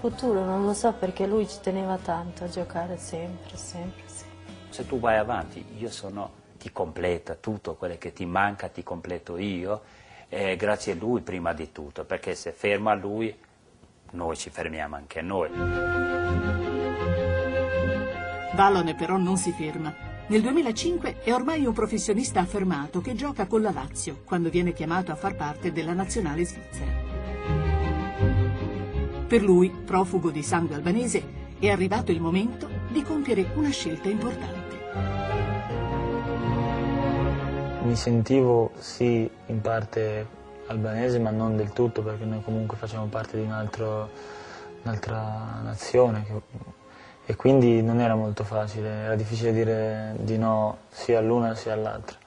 futuro, 0.00 0.44
non 0.44 0.64
lo 0.64 0.74
so 0.74 0.92
perché 0.92 1.26
lui 1.26 1.48
ci 1.48 1.60
teneva 1.60 1.96
tanto 1.96 2.44
a 2.44 2.48
giocare 2.48 2.98
sempre, 2.98 3.56
sempre, 3.56 4.02
sempre. 4.06 4.42
Se 4.68 4.86
tu 4.86 5.00
vai 5.00 5.16
avanti, 5.16 5.64
io 5.78 5.90
sono, 5.90 6.30
ti 6.58 6.70
completa 6.72 7.34
tutto 7.34 7.74
quello 7.74 7.96
che 7.96 8.12
ti 8.12 8.26
manca, 8.26 8.68
ti 8.68 8.82
completo 8.82 9.38
io, 9.38 9.82
eh, 10.28 10.56
grazie 10.56 10.92
a 10.92 10.96
lui 10.96 11.22
prima 11.22 11.54
di 11.54 11.72
tutto, 11.72 12.04
perché 12.04 12.34
se 12.34 12.52
ferma 12.52 12.92
lui, 12.94 13.34
noi 14.10 14.36
ci 14.36 14.50
fermiamo 14.50 14.96
anche 14.96 15.22
noi. 15.22 15.50
Valone 18.54 18.94
però 18.94 19.16
non 19.16 19.36
si 19.36 19.50
ferma 19.52 20.03
nel 20.26 20.40
2005 20.40 21.20
è 21.22 21.34
ormai 21.34 21.66
un 21.66 21.74
professionista 21.74 22.40
affermato 22.40 23.02
che 23.02 23.14
gioca 23.14 23.46
con 23.46 23.60
la 23.60 23.70
Lazio 23.70 24.22
quando 24.24 24.48
viene 24.48 24.72
chiamato 24.72 25.12
a 25.12 25.16
far 25.16 25.36
parte 25.36 25.70
della 25.70 25.92
nazionale 25.92 26.46
svizzera. 26.46 26.92
Per 29.26 29.42
lui, 29.42 29.70
profugo 29.70 30.30
di 30.30 30.42
sangue 30.42 30.76
albanese, 30.76 31.22
è 31.58 31.68
arrivato 31.68 32.10
il 32.10 32.22
momento 32.22 32.68
di 32.88 33.02
compiere 33.02 33.50
una 33.54 33.68
scelta 33.68 34.08
importante. 34.08 34.62
Mi 37.82 37.94
sentivo 37.94 38.72
sì 38.78 39.28
in 39.46 39.60
parte 39.60 40.26
albanese 40.68 41.18
ma 41.18 41.30
non 41.30 41.54
del 41.56 41.72
tutto 41.74 42.02
perché 42.02 42.24
noi 42.24 42.42
comunque 42.42 42.78
facciamo 42.78 43.04
parte 43.06 43.36
di 43.36 43.42
un'altra 43.42 44.08
nazione 45.62 46.24
che 46.24 46.32
e 47.26 47.36
quindi 47.36 47.82
non 47.82 48.00
era 48.00 48.14
molto 48.14 48.44
facile, 48.44 48.88
era 48.88 49.14
difficile 49.14 49.52
dire 49.52 50.14
di 50.20 50.36
no 50.36 50.78
sia 50.90 51.18
all'una 51.18 51.54
sia 51.54 51.72
all'altra. 51.72 52.18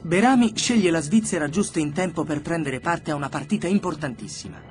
Berami 0.00 0.52
sceglie 0.54 0.90
la 0.90 1.00
Svizzera 1.00 1.48
giusto 1.48 1.78
in 1.78 1.92
tempo 1.92 2.24
per 2.24 2.42
prendere 2.42 2.80
parte 2.80 3.12
a 3.12 3.14
una 3.14 3.28
partita 3.28 3.66
importantissima. 3.66 4.70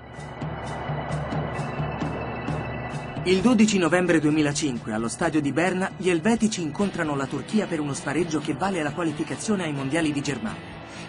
Il 3.24 3.40
12 3.40 3.78
novembre 3.78 4.20
2005 4.20 4.94
allo 4.94 5.08
stadio 5.08 5.42
di 5.42 5.52
Berna 5.52 5.92
gli 5.96 6.10
elvetici 6.10 6.62
incontrano 6.62 7.16
la 7.16 7.28
Turchia 7.28 7.66
per 7.66 7.80
uno 7.80 7.94
spareggio 7.94 8.40
che 8.40 8.56
vale 8.56 8.84
la 8.84 8.92
qualificazione 8.92 9.64
ai 9.64 9.74
mondiali 9.74 10.12
di 10.12 10.22
Germania, 10.22 10.60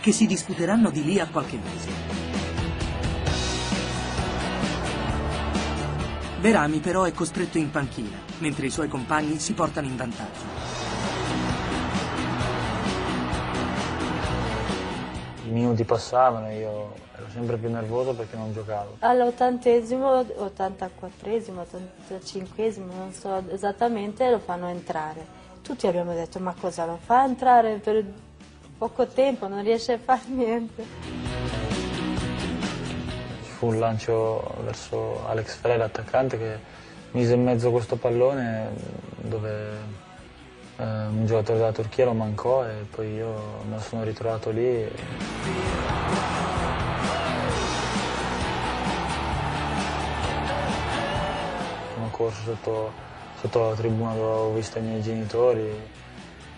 che 0.00 0.12
si 0.12 0.26
disputeranno 0.26 0.90
di 0.90 1.04
lì 1.04 1.18
a 1.18 1.26
qualche 1.26 1.56
mese. 1.56 2.31
Berami 6.42 6.80
però 6.80 7.04
è 7.04 7.12
costretto 7.12 7.56
in 7.58 7.70
panchina, 7.70 8.18
mentre 8.38 8.66
i 8.66 8.70
suoi 8.70 8.88
compagni 8.88 9.38
si 9.38 9.52
portano 9.52 9.86
in 9.86 9.94
vantaggio. 9.94 10.40
I 15.46 15.50
minuti 15.50 15.84
passavano 15.84 16.48
e 16.48 16.58
io 16.58 16.94
ero 17.14 17.26
sempre 17.32 17.56
più 17.58 17.70
nervoso 17.70 18.12
perché 18.14 18.36
non 18.36 18.52
giocavo. 18.52 18.96
All'ottantesimo, 18.98 20.18
84esimo, 20.18 21.64
85esimo, 22.10 22.92
non 22.92 23.12
so 23.12 23.44
esattamente, 23.48 24.28
lo 24.28 24.40
fanno 24.40 24.66
entrare. 24.66 25.24
Tutti 25.62 25.86
abbiamo 25.86 26.12
detto 26.12 26.40
ma 26.40 26.56
cosa 26.58 26.86
lo 26.86 26.98
fa 27.00 27.22
entrare 27.22 27.76
per 27.76 28.04
poco 28.76 29.06
tempo, 29.06 29.46
non 29.46 29.62
riesce 29.62 29.92
a 29.92 29.98
fare 29.98 30.22
niente 30.34 31.21
fu 33.62 33.68
un 33.68 33.78
lancio 33.78 34.54
verso 34.64 35.24
Alex 35.28 35.54
Frey, 35.58 35.76
l'attaccante, 35.76 36.36
che 36.36 36.58
mise 37.12 37.34
in 37.34 37.44
mezzo 37.44 37.70
questo 37.70 37.94
pallone 37.94 38.70
dove 39.18 39.70
eh, 40.78 40.82
un 40.82 41.24
giocatore 41.26 41.58
della 41.58 41.70
Turchia 41.70 42.06
lo 42.06 42.12
mancò 42.12 42.66
e 42.66 42.84
poi 42.90 43.14
io 43.14 43.62
me 43.68 43.76
lo 43.76 43.80
sono 43.80 44.02
ritrovato 44.02 44.50
lì. 44.50 44.66
E... 44.66 44.92
Sono 51.94 52.08
corso 52.10 52.42
sotto, 52.42 52.92
sotto, 53.40 53.68
la 53.68 53.76
tribuna 53.76 54.14
dove 54.14 54.26
ho 54.26 54.52
visto 54.54 54.78
i 54.78 54.82
miei 54.82 55.00
genitori 55.02 55.70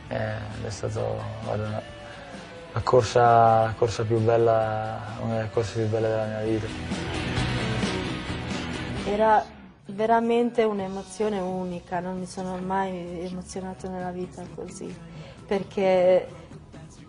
ed 0.08 0.64
è 0.64 0.70
stato 0.70 1.20
la 2.74 2.80
corsa, 2.80 3.62
la 3.66 3.74
corsa 3.78 4.02
più 4.02 4.18
bella, 4.18 5.16
una 5.20 5.36
delle 5.36 5.50
corse 5.52 5.82
più 5.82 5.88
belle 5.88 6.08
della 6.08 6.26
mia 6.26 6.40
vita. 6.40 6.66
Era 9.06 9.44
veramente 9.86 10.64
un'emozione 10.64 11.38
unica, 11.38 12.00
non 12.00 12.18
mi 12.18 12.26
sono 12.26 12.56
mai 12.56 13.20
emozionato 13.24 13.88
nella 13.88 14.10
vita 14.10 14.42
così, 14.56 14.92
perché 15.46 16.26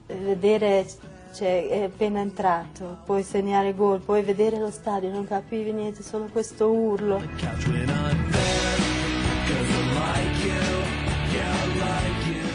vedere, 0.05 0.85
cioè, 1.33 1.67
è 1.67 1.83
appena 1.85 2.19
entrato, 2.19 2.99
poi 3.03 3.23
segnare 3.23 3.73
gol, 3.73 4.01
poi 4.01 4.21
vedere 4.21 4.59
lo 4.59 4.69
stadio, 4.69 5.09
non 5.09 5.25
capivi 5.25 5.71
niente, 5.71 6.03
solo 6.03 6.25
questo 6.25 6.69
urlo. 6.69 7.23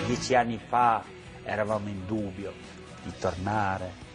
Dieci 0.07 0.35
anni 0.37 0.61
fa 0.65 1.03
eravamo 1.43 1.89
in 1.89 2.07
dubbio, 2.07 2.53
di 3.03 3.13
tornare 3.19 4.09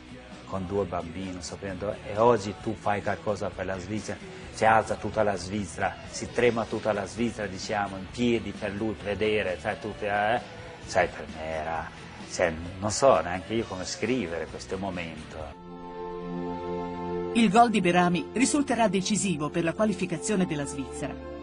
con 0.45 0.65
due 0.67 0.85
bambini, 0.85 1.41
sapendo, 1.41 1.93
e 2.05 2.17
oggi 2.17 2.53
tu 2.61 2.73
fai 2.73 3.01
qualcosa 3.01 3.49
per 3.49 3.65
la 3.65 3.77
Svizzera, 3.77 4.17
si 4.51 4.63
alza 4.63 4.95
tutta 4.95 5.23
la 5.23 5.35
Svizzera, 5.35 5.93
si 6.09 6.29
trema 6.31 6.65
tutta 6.65 6.93
la 6.93 7.05
Svizzera, 7.05 7.47
diciamo, 7.47 7.97
in 7.97 8.05
piedi 8.09 8.51
per 8.51 8.73
lui, 8.73 8.95
vedere, 9.03 9.57
sai, 9.59 9.77
tutte, 9.79 10.07
eh? 10.07 10.39
sai, 10.85 11.07
per 11.07 11.25
me 11.35 11.43
era, 11.43 11.89
cioè, 12.31 12.53
non 12.79 12.91
so 12.91 13.19
neanche 13.19 13.53
io 13.53 13.65
come 13.65 13.85
scrivere 13.85 14.45
questo 14.45 14.77
momento. 14.77 15.63
Il 17.33 17.49
gol 17.49 17.69
di 17.69 17.81
Berami 17.81 18.29
risulterà 18.33 18.87
decisivo 18.87 19.49
per 19.49 19.63
la 19.65 19.73
qualificazione 19.73 20.45
della 20.45 20.65
Svizzera. 20.65 21.33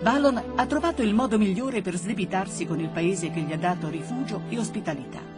Ballon 0.00 0.40
ha 0.54 0.66
trovato 0.66 1.02
il 1.02 1.12
modo 1.12 1.36
migliore 1.36 1.82
per 1.82 1.96
sdebitarsi 1.96 2.64
con 2.64 2.78
il 2.78 2.88
paese 2.88 3.30
che 3.30 3.40
gli 3.40 3.52
ha 3.52 3.58
dato 3.58 3.88
rifugio 3.88 4.42
e 4.48 4.56
ospitalità 4.56 5.37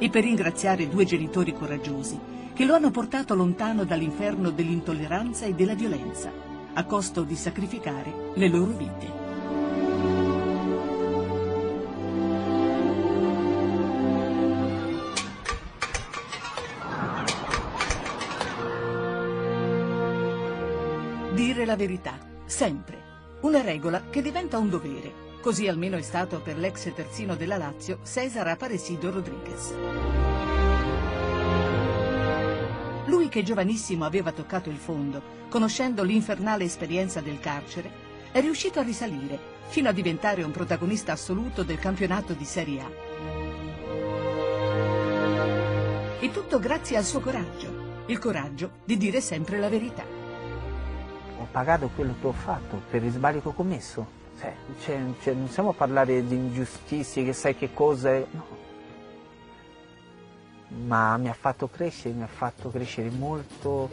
e 0.00 0.08
per 0.08 0.24
ringraziare 0.24 0.88
due 0.88 1.04
genitori 1.04 1.52
coraggiosi 1.52 2.18
che 2.54 2.64
lo 2.64 2.74
hanno 2.74 2.90
portato 2.90 3.34
lontano 3.34 3.84
dall'inferno 3.84 4.50
dell'intolleranza 4.50 5.44
e 5.44 5.54
della 5.54 5.74
violenza, 5.74 6.32
a 6.72 6.84
costo 6.84 7.22
di 7.22 7.36
sacrificare 7.36 8.32
le 8.34 8.48
loro 8.48 8.72
vite. 8.72 9.18
Dire 21.34 21.64
la 21.64 21.76
verità, 21.76 22.18
sempre. 22.46 22.98
Una 23.42 23.62
regola 23.62 24.04
che 24.10 24.20
diventa 24.20 24.58
un 24.58 24.68
dovere 24.68 25.28
Così 25.40 25.66
almeno 25.68 25.96
è 25.96 26.02
stato 26.02 26.40
per 26.40 26.58
l'ex 26.58 26.92
terzino 26.94 27.34
della 27.34 27.56
Lazio, 27.56 28.00
Cesar 28.04 28.46
Aparecido 28.46 29.10
Rodriguez. 29.10 29.74
Lui 33.06 33.28
che 33.28 33.42
giovanissimo 33.42 34.04
aveva 34.04 34.32
toccato 34.32 34.68
il 34.68 34.76
fondo, 34.76 35.22
conoscendo 35.48 36.02
l'infernale 36.02 36.64
esperienza 36.64 37.20
del 37.20 37.40
carcere, 37.40 37.90
è 38.32 38.40
riuscito 38.40 38.78
a 38.80 38.82
risalire 38.82 39.38
fino 39.68 39.88
a 39.88 39.92
diventare 39.92 40.42
un 40.42 40.50
protagonista 40.50 41.12
assoluto 41.12 41.62
del 41.62 41.78
campionato 41.78 42.34
di 42.34 42.44
Serie 42.44 42.80
A. 42.80 42.90
E 46.20 46.30
tutto 46.30 46.58
grazie 46.58 46.98
al 46.98 47.04
suo 47.04 47.20
coraggio 47.20 47.80
il 48.10 48.18
coraggio 48.18 48.72
di 48.84 48.96
dire 48.96 49.20
sempre 49.20 49.58
la 49.58 49.68
verità. 49.68 50.02
Ho 51.38 51.46
pagato 51.50 51.90
quello 51.94 52.16
che 52.20 52.26
ho 52.26 52.32
fatto 52.32 52.82
per 52.90 53.04
il 53.04 53.12
sbaglio 53.12 53.40
commesso. 53.52 54.19
Cioè, 54.40 54.54
cioè, 54.82 54.98
cioè, 55.22 55.34
non 55.34 55.48
stiamo 55.48 55.70
a 55.70 55.74
parlare 55.74 56.26
di 56.26 56.34
ingiustizie, 56.34 57.24
che 57.24 57.34
sai 57.34 57.56
che 57.56 57.74
cosa 57.74 58.10
è. 58.10 58.26
No. 58.30 58.58
Ma 60.86 61.16
mi 61.18 61.28
ha 61.28 61.36
fatto 61.38 61.68
crescere, 61.68 62.14
mi 62.14 62.22
ha 62.22 62.26
fatto 62.26 62.70
crescere 62.70 63.10
molto. 63.10 63.90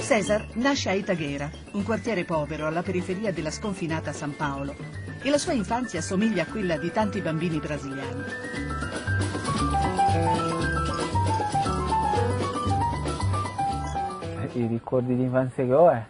Cesar 0.00 0.46
nasce 0.54 0.90
a 0.90 0.92
Itaghera, 0.92 1.50
un 1.72 1.82
quartiere 1.82 2.24
povero 2.24 2.66
alla 2.66 2.82
periferia 2.82 3.32
della 3.32 3.50
sconfinata 3.50 4.12
San 4.12 4.36
Paolo, 4.36 4.76
e 5.20 5.30
la 5.30 5.38
sua 5.38 5.54
infanzia 5.54 6.00
somiglia 6.00 6.42
a 6.42 6.46
quella 6.46 6.76
di 6.76 6.92
tanti 6.92 7.20
bambini 7.20 7.58
brasiliani. 7.58 8.53
I 14.56 14.66
ricordi 14.66 15.16
di 15.16 15.22
infanzia 15.22 15.64
che 15.64 15.74
ho 15.74 15.90
è 15.90 16.04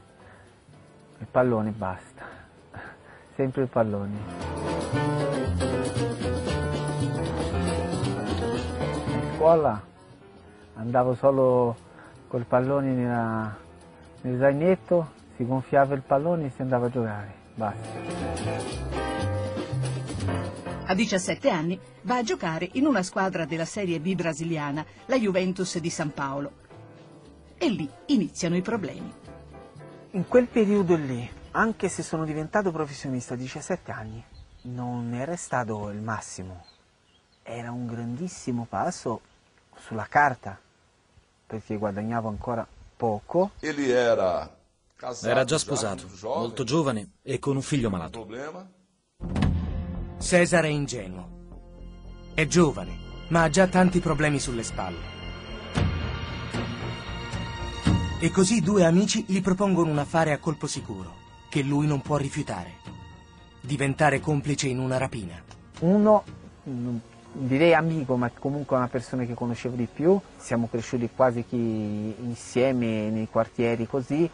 il 1.19 1.27
pallone 1.31 1.71
basta, 1.71 2.27
sempre 3.35 3.63
il 3.63 3.69
pallone. 3.69 4.19
In 9.07 9.31
scuola 9.37 9.83
andavo 10.75 11.15
solo 11.15 11.75
col 12.29 12.45
pallone 12.45 12.93
nella, 12.93 13.57
nel 14.21 14.39
zainetto, 14.39 15.13
si 15.37 15.47
gonfiava 15.47 15.95
il 15.95 16.03
pallone 16.03 16.45
e 16.47 16.51
si 16.51 16.61
andava 16.61 16.85
a 16.85 16.91
giocare, 16.91 17.35
basta. 17.55 17.89
A 20.87 20.95
17 20.95 21.49
anni 21.49 21.81
va 22.03 22.17
a 22.17 22.23
giocare 22.23 22.69
in 22.73 22.85
una 22.85 23.03
squadra 23.03 23.47
della 23.47 23.65
Serie 23.65 24.01
B 24.01 24.15
brasiliana, 24.15 24.85
la 25.07 25.17
Juventus 25.17 25.79
di 25.79 25.89
San 25.89 26.13
Paolo. 26.13 26.63
E 27.57 27.69
lì 27.69 27.89
iniziano 28.07 28.57
i 28.57 28.63
problemi. 28.63 29.13
In 30.11 30.29
quel 30.29 30.47
periodo 30.47 30.97
lì, 30.97 31.29
anche 31.53 31.89
se 31.89 32.03
sono 32.03 32.25
diventato 32.25 32.71
professionista 32.71 33.35
a 33.35 33.37
17 33.37 33.91
anni, 33.91 34.25
non 34.63 35.13
era 35.15 35.37
stato 35.37 35.89
il 35.91 36.01
massimo. 36.01 36.65
Era 37.43 37.71
un 37.71 37.87
grandissimo 37.87 38.67
passo 38.69 39.21
sulla 39.77 40.07
carta, 40.09 40.59
perché 41.47 41.77
guadagnavo 41.77 42.29
ancora 42.29 42.67
poco. 42.97 43.51
Ele 43.61 43.89
era 43.89 44.57
casato 44.97 45.29
Era 45.31 45.45
già 45.45 45.59
sposato, 45.59 46.09
molto 46.23 46.65
giovane 46.65 47.13
e 47.23 47.39
con 47.39 47.57
un 47.57 47.63
figlio 47.63 47.91
malato. 47.91 48.21
problema. 48.21 48.67
Cesare 50.19 50.69
è 50.69 50.71
ingenuo. 50.71 51.33
È 52.35 52.47
giovane, 52.47 52.99
ma 53.29 53.43
ha 53.43 53.51
già 53.51 53.67
tanti 53.67 54.01
problemi 54.01 54.39
sulle 54.39 54.63
spalle. 54.63 55.14
E 58.25 58.31
così 58.31 58.63
due 58.63 58.87
amici 58.87 59.23
gli 59.29 59.43
propongono 59.43 59.91
un 59.91 59.99
affare 59.99 60.33
a 60.33 60.39
colpo 60.39 60.67
sicuro, 60.67 61.13
che 61.51 61.61
lui 61.61 61.87
non 61.87 62.01
può 62.01 62.17
rifiutare. 62.17 62.71
Diventare 63.61 64.19
complice 64.19 64.67
in 64.67 64.79
una 64.79 64.97
rapina. 64.97 65.35
Uno, 65.81 66.25
direi 67.33 67.75
amico, 67.75 68.17
ma 68.17 68.31
comunque 68.31 68.79
una 68.79 68.89
persona 68.89 69.25
che 69.25 69.35
conoscevo 69.35 69.77
di 69.77 69.87
più, 69.93 70.19
siamo 70.39 70.69
cresciuti 70.71 71.11
quasi 71.15 71.45
insieme 71.51 73.11
nei 73.11 73.29
quartieri 73.31 73.87
così, 73.87 74.27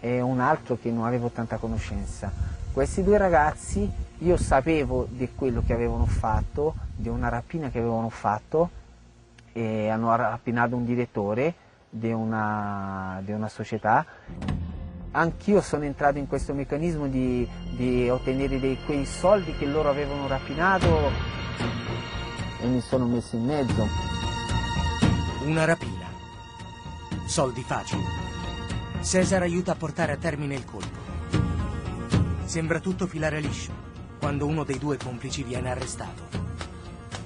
e 0.00 0.20
un 0.20 0.40
altro 0.40 0.76
che 0.76 0.90
non 0.90 1.04
avevo 1.04 1.28
tanta 1.28 1.58
conoscenza. 1.58 2.32
Questi 2.72 3.04
due 3.04 3.16
ragazzi, 3.16 3.88
io 4.18 4.36
sapevo 4.36 5.06
di 5.08 5.28
quello 5.36 5.62
che 5.64 5.72
avevano 5.72 6.06
fatto, 6.06 6.74
di 6.96 7.08
una 7.08 7.28
rapina 7.28 7.70
che 7.70 7.78
avevano 7.78 8.08
fatto, 8.08 8.70
e 9.52 9.88
hanno 9.88 10.16
rapinato 10.16 10.74
un 10.74 10.84
direttore 10.84 11.54
di 11.88 12.12
una, 12.12 13.20
di 13.24 13.32
una 13.32 13.48
società. 13.48 14.04
Anch'io 15.12 15.60
sono 15.60 15.84
entrato 15.84 16.18
in 16.18 16.26
questo 16.26 16.52
meccanismo 16.52 17.06
di, 17.08 17.48
di 17.70 18.08
ottenere 18.08 18.60
dei, 18.60 18.78
quei 18.84 19.06
soldi 19.06 19.56
che 19.56 19.64
loro 19.64 19.88
avevano 19.88 20.26
rapinato 20.26 21.44
e 22.60 22.66
mi 22.66 22.80
sono 22.80 23.06
messo 23.06 23.36
in 23.36 23.44
mezzo. 23.44 23.86
Una 25.44 25.64
rapina. 25.64 26.06
Soldi 27.26 27.62
facili. 27.62 28.02
Cesar 29.02 29.42
aiuta 29.42 29.72
a 29.72 29.76
portare 29.76 30.12
a 30.12 30.16
termine 30.16 30.54
il 30.54 30.64
colpo. 30.64 31.04
Sembra 32.44 32.80
tutto 32.80 33.06
filare 33.06 33.40
liscio, 33.40 33.72
quando 34.18 34.46
uno 34.46 34.64
dei 34.64 34.78
due 34.78 34.96
complici 34.96 35.42
viene 35.42 35.70
arrestato. 35.70 36.44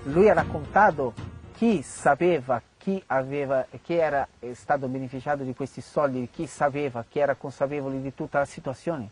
Lui 0.05 0.29
ha 0.29 0.35
raccontato 0.35 1.15
chi 1.55 1.83
sapeva, 1.83 2.61
chi, 2.81 3.01
aveva, 3.09 3.67
chi 3.83 3.95
era 3.95 4.27
stato 4.55 4.89
beneficiato 4.89 5.43
di 5.43 5.55
questi 5.55 5.83
soldi, 5.83 6.31
chi 6.33 6.47
sapeva, 6.47 7.05
chi 7.07 7.19
era 7.19 7.35
consapevole 7.35 8.01
di 8.01 8.15
tutta 8.15 8.39
la 8.39 8.47
situazione. 8.47 9.11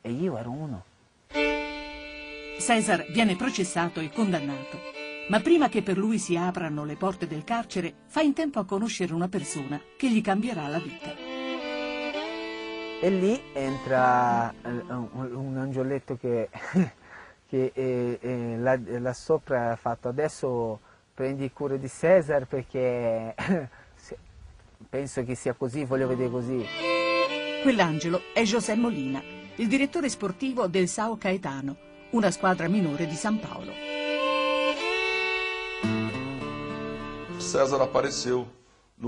E 0.00 0.10
io 0.10 0.36
ero 0.36 0.50
uno. 0.50 0.84
Cesar 2.58 3.06
viene 3.12 3.36
processato 3.36 4.00
e 4.00 4.10
condannato, 4.10 4.78
ma 5.28 5.38
prima 5.40 5.68
che 5.68 5.82
per 5.82 5.96
lui 5.96 6.18
si 6.18 6.36
aprano 6.36 6.84
le 6.84 6.96
porte 6.96 7.28
del 7.28 7.44
carcere, 7.44 7.94
fa 8.06 8.20
in 8.20 8.32
tempo 8.32 8.58
a 8.58 8.64
conoscere 8.64 9.14
una 9.14 9.28
persona 9.28 9.80
che 9.96 10.10
gli 10.10 10.20
cambierà 10.20 10.66
la 10.66 10.78
vita. 10.78 11.14
E 13.00 13.10
lì 13.10 13.40
entra 13.52 14.50
eh, 14.50 14.70
un, 14.88 15.56
angioletto 15.56 16.16
che, 16.16 16.48
che 17.46 17.70
eh, 17.74 18.18
eh, 18.20 18.56
là, 18.58 18.78
là 18.98 19.12
sopra 19.12 19.72
ha 19.72 19.76
fatto 19.76 20.08
adesso 20.08 20.80
prendi 21.14 21.50
cura 21.52 21.76
di 21.76 21.88
Cesar 21.88 22.46
perché 22.46 23.34
penso 24.90 25.24
che 25.24 25.34
sia 25.36 25.54
così, 25.54 25.84
voglio 25.84 26.08
vedere 26.08 26.28
così. 26.28 26.66
Quell'angelo 27.62 28.20
è 28.34 28.42
José 28.42 28.74
Molina, 28.74 29.22
il 29.56 29.68
direttore 29.68 30.08
sportivo 30.08 30.66
del 30.66 30.88
Sao 30.88 31.16
Caetano, 31.16 31.76
una 32.10 32.30
squadra 32.30 32.68
minore 32.68 33.06
di 33.06 33.14
San 33.14 33.38
Paolo. 33.38 33.72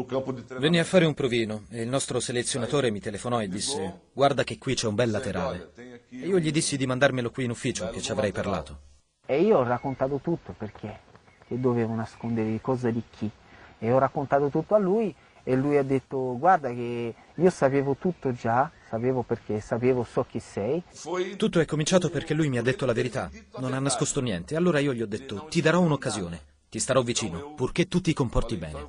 Campo 0.07 0.33
di 0.33 0.45
Venni 0.59 0.79
a 0.79 0.85
fare 0.85 1.07
un 1.07 1.15
provino 1.15 1.65
e 1.71 1.83
il 1.83 1.89
nostro 1.89 2.21
selezionatore 2.21 2.91
mi 2.91 3.01
telefonò 3.01 3.41
e 3.41 3.49
disse 3.49 4.01
guarda 4.13 4.45
che 4.45 4.59
qui 4.59 4.75
c'è 4.75 4.87
un 4.87 4.95
bel 4.95 5.11
laterale. 5.11 5.73
E 5.77 6.27
io 6.27 6.39
gli 6.39 6.51
dissi 6.51 6.77
di 6.77 6.87
mandarmelo 6.87 7.31
qui 7.31 7.45
in 7.45 7.51
ufficio, 7.51 7.89
che 7.91 8.01
ci 8.01 8.13
avrei 8.13 8.33
parlato. 8.33 8.81
E 9.27 9.41
io 9.43 9.59
ho 9.59 9.65
raccontato 9.65 10.21
tutto 10.23 10.55
perché 10.57 11.01
che 11.47 11.61
dovevo 11.61 11.95
nascondere 11.95 12.61
cosa 12.61 12.91
di 12.91 13.03
chi. 13.11 13.31
E 13.79 13.93
ho 13.93 13.99
raccontato 13.99 14.49
tutto 14.49 14.75
a 14.75 14.79
lui 14.79 15.15
e 15.49 15.55
lui 15.55 15.77
ha 15.77 15.85
detto 15.85 16.37
guarda 16.39 16.71
che 16.71 17.15
io 17.35 17.51
sapevo 17.51 17.97
tutto 17.97 18.33
già, 18.33 18.69
sapevo 18.89 19.23
perché 19.23 19.61
sapevo 19.61 20.03
so 20.03 20.25
chi 20.29 20.41
sei. 20.41 20.83
Tutto 21.37 21.61
è 21.61 21.65
cominciato 21.65 22.11
perché 22.11 22.35
lui 22.35 22.49
mi 22.49 22.59
ha 22.59 22.63
detto 22.63 22.85
la 22.85 22.93
verità, 22.93 23.31
non 23.59 23.73
ha 23.73 23.79
nascosto 23.79 24.21
niente. 24.21 24.57
Allora 24.57 24.81
io 24.81 24.93
gli 24.93 25.03
ho 25.03 25.07
detto 25.07 25.47
ti 25.49 25.61
darò 25.61 25.81
un'occasione, 25.81 26.41
ti 26.69 26.81
starò 26.81 27.03
vicino, 27.03 27.55
purché 27.55 27.87
tu 27.87 28.01
ti 28.01 28.13
comporti 28.13 28.57
bene. 28.57 28.89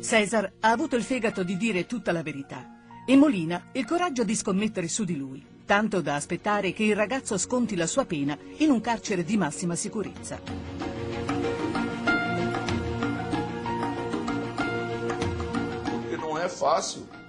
Cesar 0.00 0.52
ha 0.60 0.70
avuto 0.70 0.94
il 0.94 1.02
fegato 1.02 1.42
di 1.42 1.56
dire 1.56 1.86
tutta 1.86 2.12
la 2.12 2.22
verità 2.22 2.80
e 3.04 3.16
Molina 3.16 3.70
il 3.72 3.84
coraggio 3.84 4.22
di 4.22 4.36
scommettere 4.36 4.86
su 4.86 5.04
di 5.04 5.16
lui, 5.16 5.44
tanto 5.64 6.00
da 6.00 6.14
aspettare 6.14 6.72
che 6.72 6.84
il 6.84 6.96
ragazzo 6.96 7.38
sconti 7.38 7.76
la 7.76 7.86
sua 7.86 8.04
pena 8.04 8.36
in 8.58 8.70
un 8.70 8.80
carcere 8.80 9.24
di 9.24 9.36
massima 9.36 9.74
sicurezza. 9.74 10.40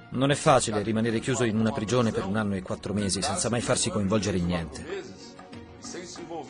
Non 0.09 0.31
è 0.31 0.35
facile 0.35 0.83
rimanere 0.83 1.19
chiuso 1.19 1.43
in 1.43 1.57
una 1.57 1.71
prigione 1.71 2.11
per 2.11 2.25
un 2.25 2.35
anno 2.35 2.55
e 2.55 2.61
quattro 2.61 2.93
mesi 2.93 3.21
senza 3.21 3.49
mai 3.49 3.61
farsi 3.61 3.89
coinvolgere 3.89 4.37
in 4.37 4.45
niente. 4.45 4.85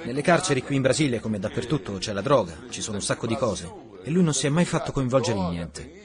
Nelle 0.03 0.21
carceri 0.21 0.61
qui 0.61 0.75
in 0.75 0.81
Brasile, 0.81 1.19
come 1.19 1.39
dappertutto, 1.39 1.93
c'è 1.93 2.11
la 2.11 2.21
droga, 2.21 2.57
ci 2.69 2.81
sono 2.81 2.97
un 2.97 3.03
sacco 3.03 3.25
di 3.25 3.35
cose. 3.35 3.71
E 4.03 4.11
lui 4.11 4.23
non 4.23 4.33
si 4.33 4.47
è 4.47 4.49
mai 4.49 4.65
fatto 4.65 4.91
coinvolgere 4.91 5.39
in 5.39 5.49
niente. 5.49 6.01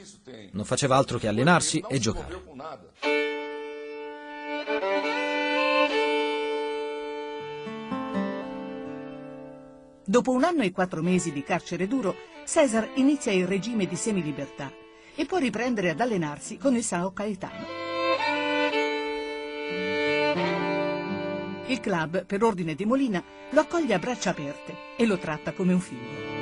Non 0.51 0.63
faceva 0.63 0.95
altro 0.95 1.17
che 1.17 1.27
allenarsi 1.27 1.83
e 1.87 1.99
giocare. 1.99 2.88
Dopo 10.09 10.31
un 10.31 10.43
anno 10.43 10.63
e 10.63 10.71
quattro 10.71 11.03
mesi 11.03 11.31
di 11.31 11.43
carcere 11.43 11.85
duro, 11.85 12.15
Cesar 12.43 12.93
inizia 12.95 13.31
il 13.31 13.45
regime 13.45 13.85
di 13.85 13.95
semilibertà 13.95 14.71
e 15.13 15.25
può 15.27 15.37
riprendere 15.37 15.91
ad 15.91 15.99
allenarsi 15.99 16.57
con 16.57 16.75
il 16.75 16.83
Sao 16.83 17.13
Caetano. 17.13 17.63
Il 21.67 21.79
club, 21.79 22.25
per 22.25 22.41
ordine 22.41 22.73
di 22.73 22.85
Molina, 22.85 23.23
lo 23.51 23.59
accoglie 23.59 23.93
a 23.93 23.99
braccia 23.99 24.31
aperte 24.31 24.73
e 24.97 25.05
lo 25.05 25.19
tratta 25.19 25.51
come 25.53 25.73
un 25.73 25.79
figlio. 25.79 26.38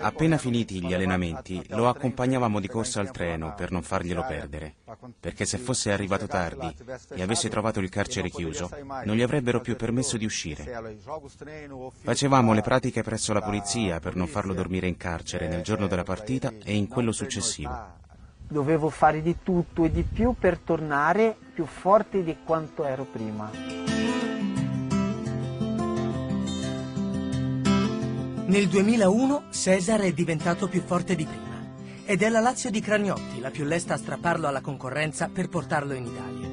Appena 0.00 0.38
finiti 0.38 0.84
gli 0.84 0.94
allenamenti, 0.94 1.62
lo 1.68 1.88
accompagnavamo 1.88 2.60
di 2.60 2.68
corsa 2.68 3.00
al 3.00 3.10
treno 3.10 3.54
per 3.54 3.70
non 3.70 3.82
farglielo 3.82 4.24
perdere. 4.26 4.74
perché 5.18 5.44
se 5.44 5.58
fosse 5.58 5.92
arrivato 5.92 6.26
tardi 6.26 6.74
e 7.14 7.22
avesse 7.22 7.48
trovato 7.48 7.80
il 7.80 7.88
carcere 7.88 8.30
chiuso, 8.30 8.70
non 9.04 9.14
gli 9.14 9.22
avrebbero 9.22 9.60
più 9.60 9.76
permesso 9.76 10.16
di 10.16 10.24
uscire. 10.24 10.92
Facevamo 12.02 12.52
le 12.52 12.62
pratiche 12.62 13.02
presso 13.02 13.32
la 13.32 13.42
polizia 13.42 14.00
per 14.00 14.16
non 14.16 14.26
farlo 14.26 14.54
dormire 14.54 14.88
in 14.88 14.96
carcere 14.96 15.48
nel 15.48 15.62
giorno 15.62 15.86
della 15.86 16.02
partita 16.02 16.52
e 16.64 16.74
in 16.74 16.88
quello 16.88 17.12
successivo. 17.12 17.98
Dovevo 18.48 18.88
fare 18.88 19.22
di 19.22 19.36
tutto 19.42 19.84
e 19.84 19.92
di 19.92 20.02
più 20.02 20.34
per 20.36 20.58
tornare 20.58 21.36
più 21.54 21.66
forte 21.66 22.24
di 22.24 22.36
quanto 22.44 22.84
ero 22.84 23.04
prima. 23.04 23.99
Nel 28.50 28.66
2001 28.66 29.44
Cesar 29.50 30.00
è 30.00 30.12
diventato 30.12 30.66
più 30.66 30.82
forte 30.84 31.14
di 31.14 31.24
prima 31.24 31.72
ed 32.04 32.20
è 32.20 32.28
la 32.28 32.40
Lazio 32.40 32.68
di 32.68 32.80
Cragnotti 32.80 33.38
la 33.38 33.52
più 33.52 33.62
lesta 33.62 33.94
a 33.94 33.96
strapparlo 33.96 34.48
alla 34.48 34.60
concorrenza 34.60 35.28
per 35.28 35.48
portarlo 35.48 35.92
in 35.92 36.06
Italia. 36.06 36.48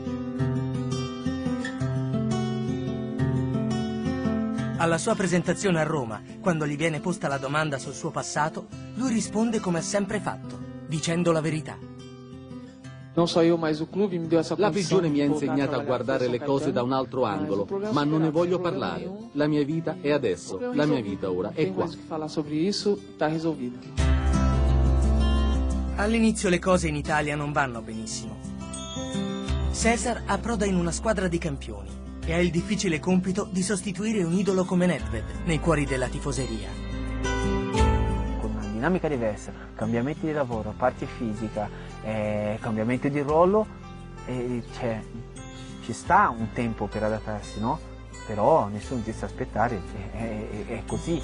Alla 4.77 4.99
sua 4.99 5.15
presentazione 5.15 5.79
a 5.79 5.85
Roma, 5.85 6.21
quando 6.39 6.67
gli 6.67 6.77
viene 6.77 6.99
posta 6.99 7.27
la 7.27 7.39
domanda 7.39 7.79
sul 7.79 7.95
suo 7.95 8.11
passato, 8.11 8.67
lui 8.93 9.11
risponde 9.11 9.59
come 9.59 9.79
ha 9.79 9.81
sempre 9.81 10.19
fatto, 10.19 10.59
dicendo 10.85 11.31
la 11.31 11.41
verità. 11.41 11.96
La 14.57 14.69
prigione 14.69 15.07
mi 15.07 15.21
ha 15.21 15.25
insegnato 15.25 15.75
a 15.75 15.79
guardare 15.79 16.27
le 16.27 16.39
cose 16.39 16.71
da 16.71 16.83
un 16.83 16.91
altro 16.91 17.23
angolo, 17.23 17.67
ma 17.91 18.03
non 18.03 18.21
ne 18.21 18.29
voglio 18.29 18.59
parlare. 18.59 19.09
La 19.31 19.47
mia 19.47 19.65
vita 19.65 19.97
è 20.01 20.11
adesso, 20.11 20.59
la 20.73 20.85
mia 20.85 21.01
vita 21.01 21.31
ora 21.31 21.51
è 21.51 21.73
qua. 21.73 21.89
All'inizio 25.95 26.49
le 26.49 26.59
cose 26.59 26.89
in 26.89 26.95
Italia 26.95 27.35
non 27.35 27.51
vanno 27.51 27.81
benissimo. 27.81 28.37
Cesar 29.73 30.21
approda 30.27 30.65
in 30.65 30.75
una 30.75 30.91
squadra 30.91 31.27
di 31.27 31.39
campioni 31.39 31.89
e 32.23 32.33
ha 32.33 32.39
il 32.39 32.51
difficile 32.51 32.99
compito 32.99 33.47
di 33.49 33.63
sostituire 33.63 34.21
un 34.21 34.33
idolo 34.33 34.63
come 34.63 34.85
Nedved 34.85 35.23
nei 35.45 35.59
cuori 35.59 35.85
della 35.85 36.07
tifoseria. 36.07 37.66
Dinamica 38.77 39.07
diversa, 39.07 39.51
cambiamenti 39.73 40.27
di 40.27 40.31
lavoro, 40.31 40.71
parte 40.77 41.07
fisica, 41.07 41.67
eh, 42.03 42.59
cambiamento 42.61 43.07
di 43.07 43.19
ruolo, 43.21 43.65
eh, 44.27 44.61
cioè, 44.77 45.01
ci 45.81 45.93
sta 45.93 46.29
un 46.29 46.49
tempo 46.53 46.85
per 46.85 47.01
adattarsi, 47.01 47.59
no? 47.59 47.79
Però 48.27 48.67
nessuno 48.67 49.01
ti 49.01 49.11
sta 49.11 49.25
aspettare, 49.25 49.81
è, 50.11 50.17
è, 50.17 50.65
è 50.67 50.83
così. 50.85 51.19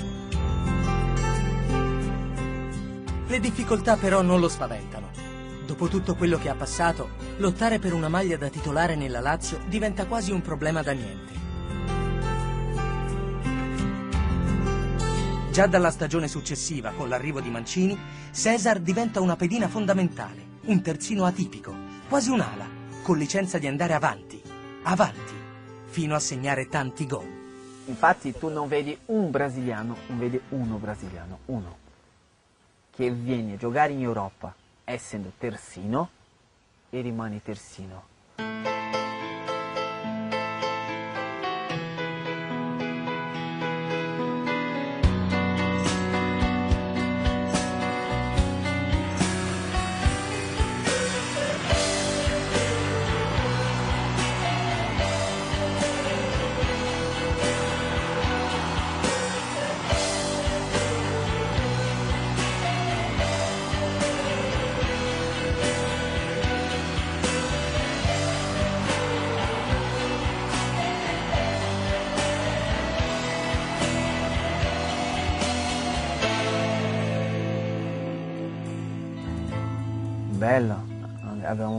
Le 3.28 3.39
difficoltà 3.39 3.98
però 3.98 4.24
non 4.24 4.39
lo 4.39 4.50
spaventano. 4.50 5.12
Dopo 5.68 5.88
tutto 5.89 6.16
quello 6.16 6.39
che 6.39 6.50
ha 6.50 6.56
passato, 6.56 7.10
lottare 7.38 7.78
per 7.78 7.94
una 7.94 8.10
maglia 8.10 8.36
da 8.36 8.50
titolare 8.50 8.96
nella 8.96 9.20
Lazio 9.20 9.60
diventa 9.68 10.08
quasi 10.08 10.32
un 10.32 10.42
problema 10.42 10.82
da 10.82 10.94
niente. 10.94 11.34
Già 15.54 15.68
dalla 15.68 15.92
stagione 15.92 16.28
successiva, 16.28 16.94
con 16.94 17.10
l'arrivo 17.10 17.39
di 17.39 17.52
Mancini, 17.52 17.96
Cesar 18.32 18.80
diventa 18.80 19.22
una 19.22 19.36
pedina 19.36 19.68
fondamentale, 19.68 20.44
un 20.62 20.82
terzino 20.82 21.26
atipico, 21.26 21.72
quasi 22.10 22.32
un'ala, 22.32 22.66
con 23.04 23.20
licenza 23.20 23.60
di 23.60 23.68
andare 23.68 23.94
avanti, 23.94 24.42
avanti, 24.82 25.36
fino 25.86 26.16
a 26.16 26.20
segnare 26.20 26.70
tanti 26.70 27.06
gol. 27.06 27.28
Infatti 27.86 28.36
tu 28.36 28.50
non 28.50 28.68
vedi 28.68 28.98
un 29.06 29.30
brasiliano, 29.30 29.96
non 30.08 30.18
vedi 30.18 30.42
uno 30.50 30.78
brasiliano, 30.78 31.38
uno 31.46 31.78
che 32.89 33.12
viene 33.12 33.54
a 33.54 33.58
giocare 33.58 33.94
in 33.94 34.02
Europa 34.02 34.56
essendo 34.84 35.34
terzino 35.38 36.10
e 36.89 37.00
rimane 37.02 37.44
terzino. 37.44 39.03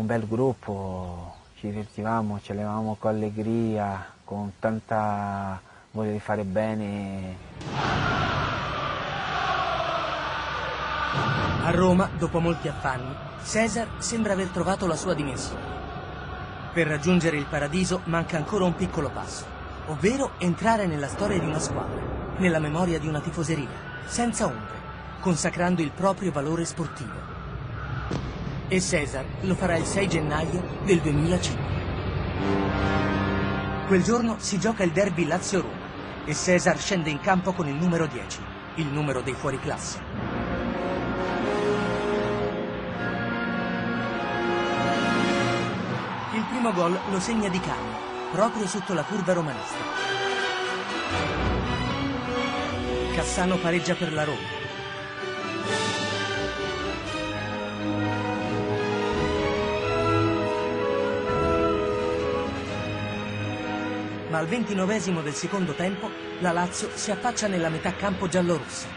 Un 0.04 0.06
bel 0.06 0.28
gruppo, 0.28 1.34
ci 1.56 1.68
divertivamo, 1.68 2.38
ce 2.42 2.52
l'avevamo 2.52 2.96
con 2.98 3.10
allegria, 3.10 4.04
con 4.22 4.52
tanta 4.58 5.58
voglia 5.92 6.12
di 6.12 6.20
fare 6.20 6.44
bene. 6.44 7.36
A 11.62 11.70
Roma, 11.70 12.10
dopo 12.18 12.38
molti 12.38 12.68
affanni, 12.68 13.14
Cesar 13.42 13.88
sembra 13.98 14.34
aver 14.34 14.48
trovato 14.48 14.86
la 14.86 14.96
sua 14.96 15.14
dimensione. 15.14 15.72
Per 16.74 16.86
raggiungere 16.86 17.38
il 17.38 17.46
paradiso 17.46 18.02
manca 18.04 18.36
ancora 18.36 18.64
un 18.64 18.74
piccolo 18.74 19.08
passo, 19.08 19.46
ovvero 19.86 20.32
entrare 20.36 20.86
nella 20.86 21.08
storia 21.08 21.38
di 21.38 21.46
una 21.46 21.58
squadra, 21.58 22.02
nella 22.36 22.58
memoria 22.58 22.98
di 22.98 23.08
una 23.08 23.20
tifoseria, 23.20 23.68
senza 24.04 24.44
ombre, 24.44 24.82
consacrando 25.20 25.80
il 25.80 25.92
proprio 25.92 26.30
valore 26.30 26.66
sportivo 26.66 27.33
e 28.68 28.81
Cesar 28.81 29.24
lo 29.40 29.55
farà 29.55 29.77
il 29.77 29.85
6 29.85 30.09
gennaio 30.09 30.62
del 30.85 31.00
2005. 31.00 31.62
Quel 33.87 34.03
giorno 34.03 34.37
si 34.38 34.59
gioca 34.59 34.83
il 34.83 34.92
derby 34.92 35.27
Lazio-Roma 35.27 35.83
e 36.24 36.35
Cesar 36.35 36.79
scende 36.79 37.11
in 37.11 37.20
campo 37.20 37.53
con 37.53 37.68
il 37.68 37.74
numero 37.74 38.07
10, 38.07 38.40
il 38.77 38.87
numero 38.87 39.20
dei 39.20 39.35
fuoriclasse. 39.35 40.00
Il 46.33 46.44
primo 46.48 46.72
gol 46.72 46.98
lo 47.11 47.20
segna 47.20 47.48
Di 47.48 47.61
Canio, 47.61 47.98
proprio 48.33 48.66
sotto 48.66 48.94
la 48.94 49.03
curva 49.03 49.35
romanista. 49.35 49.77
Cassano 53.14 53.57
pareggia 53.59 53.94
per 53.94 54.12
la 54.12 54.24
Roma. 54.24 54.63
Ma 64.34 64.40
al 64.40 64.48
ventinovesimo 64.48 65.22
del 65.22 65.32
secondo 65.32 65.74
tempo 65.74 66.10
la 66.40 66.50
Lazio 66.50 66.88
si 66.92 67.12
affaccia 67.12 67.46
nella 67.46 67.68
metà 67.68 67.92
campo 67.94 68.26
giallorossa. 68.26 68.88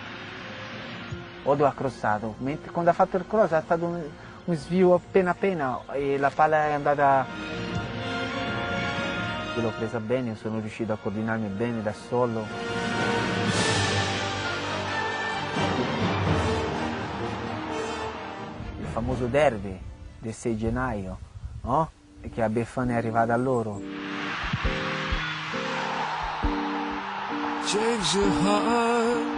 Odo 1.44 1.68
ha 1.68 1.74
crossato, 1.74 2.34
mentre 2.40 2.72
quando 2.72 2.90
ha 2.90 2.94
fatto 2.94 3.18
il 3.18 3.26
cross 3.28 3.52
è 3.52 3.62
stato 3.62 3.86
un, 3.86 4.02
un 4.46 4.56
svio 4.56 4.96
appena 4.96 5.30
appena 5.30 5.80
e 5.92 6.18
la 6.18 6.32
palla 6.32 6.66
è 6.66 6.72
andata... 6.72 7.28
L'ho 9.58 9.74
presa 9.78 10.00
bene, 10.00 10.36
sono 10.36 10.60
riuscito 10.60 10.94
a 10.94 10.98
coordinarmi 10.98 11.50
bene 11.50 11.84
da 11.84 11.94
solo. 11.94 12.44
Il 18.80 18.88
famoso 18.92 19.28
derby 19.28 19.80
del 20.18 20.34
6 20.34 20.58
gennaio, 20.58 21.18
no? 21.62 21.92
che 22.34 22.42
a 22.42 22.50
Befana 22.50 22.94
è 22.94 22.96
arrivata 22.96 23.36
a 23.36 23.38
loro. 23.38 23.80
Change 27.68 28.16
your 28.16 28.30
heart. 28.44 29.36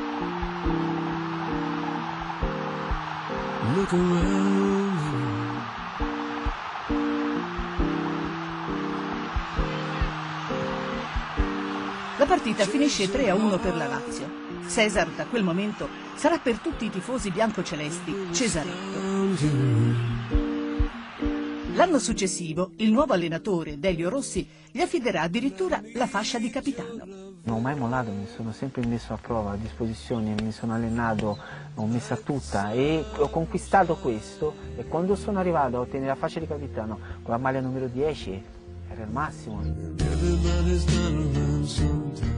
Look 3.76 3.94
around 3.94 4.98
La 12.18 12.26
partita 12.26 12.65
finisce 12.65 13.10
3 13.10 13.30
a 13.30 13.36
1 13.36 13.58
per 13.58 13.76
la 13.76 13.88
Lazio. 13.88 14.30
Cesar 14.68 15.08
da 15.08 15.26
quel 15.26 15.44
momento 15.44 15.88
sarà 16.15 16.38
per 16.38 16.60
tutti 16.60 16.86
i 16.86 16.89
tifosi 16.92 17.32
biancocelesti 17.32 18.28
Cesaretto. 18.32 19.98
L'anno 21.74 21.98
successivo 21.98 22.74
il 22.78 22.92
nuovo 22.92 23.13
allenatore, 23.13 23.80
Delio 23.80 24.10
Rossi, 24.10 24.46
gli 24.70 24.82
affiderà 24.82 25.22
addirittura 25.22 25.82
la 25.94 26.08
fascia 26.08 26.38
di 26.38 26.50
capitano. 26.50 27.18
Non 27.41 27.58
ho 27.58 27.60
mai 27.60 27.75
mollato, 27.75 28.12
mi 28.12 28.28
sono 28.36 28.52
sempre 28.52 28.86
messo 28.86 29.13
a 29.13 29.17
prova, 29.17 29.52
a 29.52 29.56
disposizione, 29.56 30.36
mi 30.41 30.52
sono 30.52 30.73
allenato, 30.73 31.38
ho 31.75 31.86
messa 31.86 32.17
tutta 32.17 32.71
e 32.71 33.04
ho 33.15 33.30
conquistato 33.30 33.95
questo 33.95 34.54
e 34.75 34.86
quando 34.86 35.15
sono 35.15 35.39
arrivato 35.39 35.78
a 35.78 35.80
ottenere 35.80 36.10
la 36.10 36.15
fascia 36.15 36.39
di 36.39 36.47
capitano 36.47 36.99
con 37.21 37.32
la 37.32 37.38
maglia 37.38 37.62
numero 37.62 37.88
10 37.88 38.43
era 38.91 39.04
il 39.04 39.10
massimo. 39.10 39.62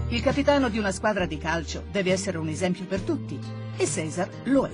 Il 0.10 0.22
capitano 0.22 0.70
di 0.70 0.78
una 0.78 0.92
squadra 0.92 1.26
di 1.26 1.38
calcio 1.38 1.84
deve 1.92 2.12
essere 2.12 2.38
un 2.38 2.48
esempio 2.48 2.86
per 2.86 3.02
tutti 3.02 3.40
e 3.78 3.86
Cesar 3.88 4.30
lo 4.44 4.66
è. 4.66 4.72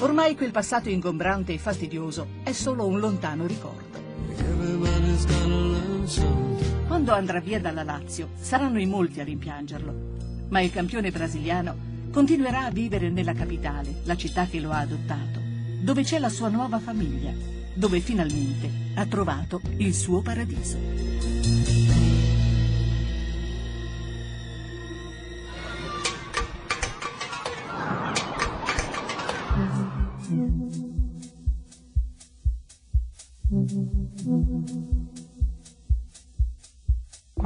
Ormai 0.00 0.36
quel 0.36 0.50
passato 0.50 0.90
ingombrante 0.90 1.54
e 1.54 1.58
fastidioso 1.58 2.26
è 2.42 2.52
solo 2.52 2.86
un 2.86 2.98
lontano 2.98 3.46
ricordo. 3.46 3.86
Quando 6.86 7.12
andrà 7.12 7.40
via 7.40 7.60
dalla 7.60 7.82
Lazio 7.82 8.30
saranno 8.38 8.80
in 8.80 8.90
molti 8.90 9.20
a 9.20 9.24
rimpiangerlo, 9.24 10.46
ma 10.48 10.60
il 10.60 10.70
campione 10.70 11.10
brasiliano 11.10 11.76
continuerà 12.10 12.64
a 12.64 12.70
vivere 12.70 13.10
nella 13.10 13.32
capitale, 13.32 14.00
la 14.04 14.16
città 14.16 14.46
che 14.46 14.60
lo 14.60 14.70
ha 14.70 14.78
adottato, 14.78 15.40
dove 15.80 16.02
c'è 16.02 16.18
la 16.18 16.28
sua 16.28 16.48
nuova 16.48 16.78
famiglia, 16.78 17.32
dove 17.74 18.00
finalmente 18.00 18.70
ha 18.94 19.06
trovato 19.06 19.60
il 19.76 19.94
suo 19.94 20.20
paradiso. 20.22 21.87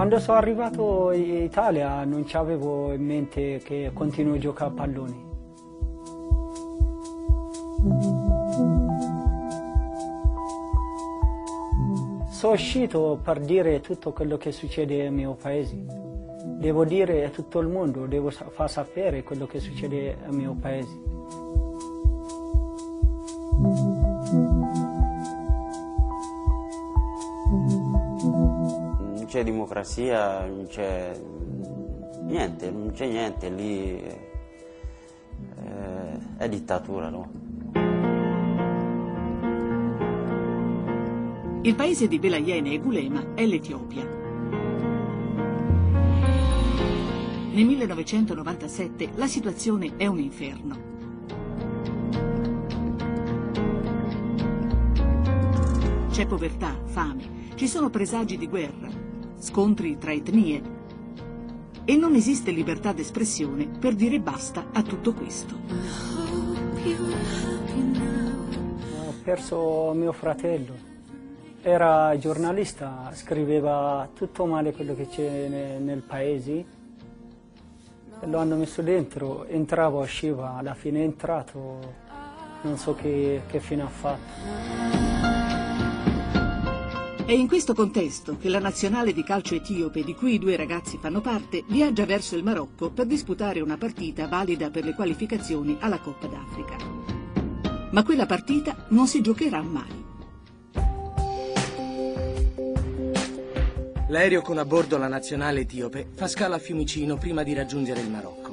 Quando 0.02 0.18
sono 0.18 0.38
arrivato 0.38 1.12
in 1.12 1.44
Italia 1.44 2.02
non 2.02 2.26
avevo 2.32 2.92
in 2.92 3.04
mente 3.04 3.60
che 3.62 3.92
continuo 3.94 4.34
a 4.34 4.38
giocare 4.38 4.70
a 4.70 4.74
pallone. 4.74 5.14
Sono 12.30 12.52
uscito 12.52 13.20
per 13.22 13.38
dire 13.38 13.80
tutto 13.80 14.10
quello 14.10 14.36
che 14.38 14.50
succede 14.50 15.04
nel 15.04 15.12
mio 15.12 15.36
paese. 15.40 15.76
Devo 16.58 16.84
dire 16.84 17.24
a 17.26 17.30
tutto 17.30 17.60
il 17.60 17.68
mondo, 17.68 18.06
devo 18.06 18.30
far 18.30 18.68
sapere 18.68 19.22
quello 19.22 19.46
che 19.46 19.60
succede 19.60 20.16
nel 20.20 20.34
mio 20.34 20.56
paese. 20.60 21.11
C'è 29.42 29.50
democrazia, 29.50 30.46
non 30.46 30.68
niente, 32.26 32.70
non 32.70 32.92
c'è 32.92 33.08
niente 33.08 33.48
lì, 33.50 34.00
eh, 34.00 34.16
è 36.36 36.48
dittatura, 36.48 37.08
no? 37.08 37.28
Il 41.62 41.74
paese 41.74 42.06
di 42.06 42.20
Belayene 42.20 42.72
e 42.72 42.78
Gulema 42.78 43.34
è 43.34 43.44
l'Etiopia. 43.44 44.04
Nel 47.50 47.64
1997 47.66 49.10
la 49.16 49.26
situazione 49.26 49.94
è 49.96 50.06
un 50.06 50.20
inferno. 50.20 50.76
C'è 56.12 56.26
povertà, 56.28 56.76
fame, 56.84 57.50
ci 57.56 57.66
sono 57.66 57.90
presagi 57.90 58.38
di 58.38 58.46
guerra, 58.46 59.01
scontri 59.42 59.98
tra 59.98 60.12
etnie 60.12 60.62
e 61.84 61.96
non 61.96 62.14
esiste 62.14 62.52
libertà 62.52 62.92
d'espressione 62.92 63.66
per 63.66 63.94
dire 63.94 64.20
basta 64.20 64.66
a 64.72 64.82
tutto 64.82 65.12
questo. 65.12 65.56
Ho 69.04 69.14
perso 69.24 69.92
mio 69.94 70.12
fratello. 70.12 70.90
Era 71.60 72.16
giornalista, 72.18 73.10
scriveva 73.14 74.08
tutto 74.14 74.46
male 74.46 74.72
quello 74.72 74.94
che 74.94 75.08
c'è 75.08 75.48
ne- 75.48 75.78
nel 75.80 76.02
paese. 76.02 76.64
Lo 78.24 78.38
hanno 78.38 78.54
messo 78.54 78.80
dentro, 78.80 79.46
entrava, 79.46 79.98
usciva, 79.98 80.54
alla 80.54 80.74
fine 80.74 81.00
è 81.00 81.02
entrato, 81.02 81.80
non 82.62 82.76
so 82.76 82.94
che, 82.94 83.42
che 83.48 83.58
fine 83.58 83.82
ha 83.82 83.88
fatto. 83.88 85.01
È 87.24 87.30
in 87.30 87.46
questo 87.46 87.72
contesto 87.72 88.36
che 88.36 88.48
la 88.48 88.58
nazionale 88.58 89.12
di 89.12 89.22
calcio 89.22 89.54
etiope, 89.54 90.02
di 90.02 90.12
cui 90.12 90.34
i 90.34 90.38
due 90.38 90.56
ragazzi 90.56 90.98
fanno 91.00 91.20
parte, 91.20 91.62
viaggia 91.68 92.04
verso 92.04 92.36
il 92.36 92.42
Marocco 92.42 92.90
per 92.90 93.06
disputare 93.06 93.60
una 93.60 93.76
partita 93.76 94.26
valida 94.26 94.70
per 94.70 94.84
le 94.84 94.92
qualificazioni 94.92 95.76
alla 95.78 96.00
Coppa 96.00 96.26
d'Africa. 96.26 96.76
Ma 97.92 98.02
quella 98.02 98.26
partita 98.26 98.86
non 98.88 99.06
si 99.06 99.20
giocherà 99.20 99.62
mai. 99.62 100.04
L'aereo 104.08 104.42
con 104.42 104.58
a 104.58 104.64
bordo 104.64 104.98
la 104.98 105.08
nazionale 105.08 105.60
etiope 105.60 106.08
fa 106.12 106.26
scala 106.26 106.56
a 106.56 106.58
Fiumicino 106.58 107.16
prima 107.16 107.44
di 107.44 107.54
raggiungere 107.54 108.00
il 108.00 108.10
Marocco. 108.10 108.52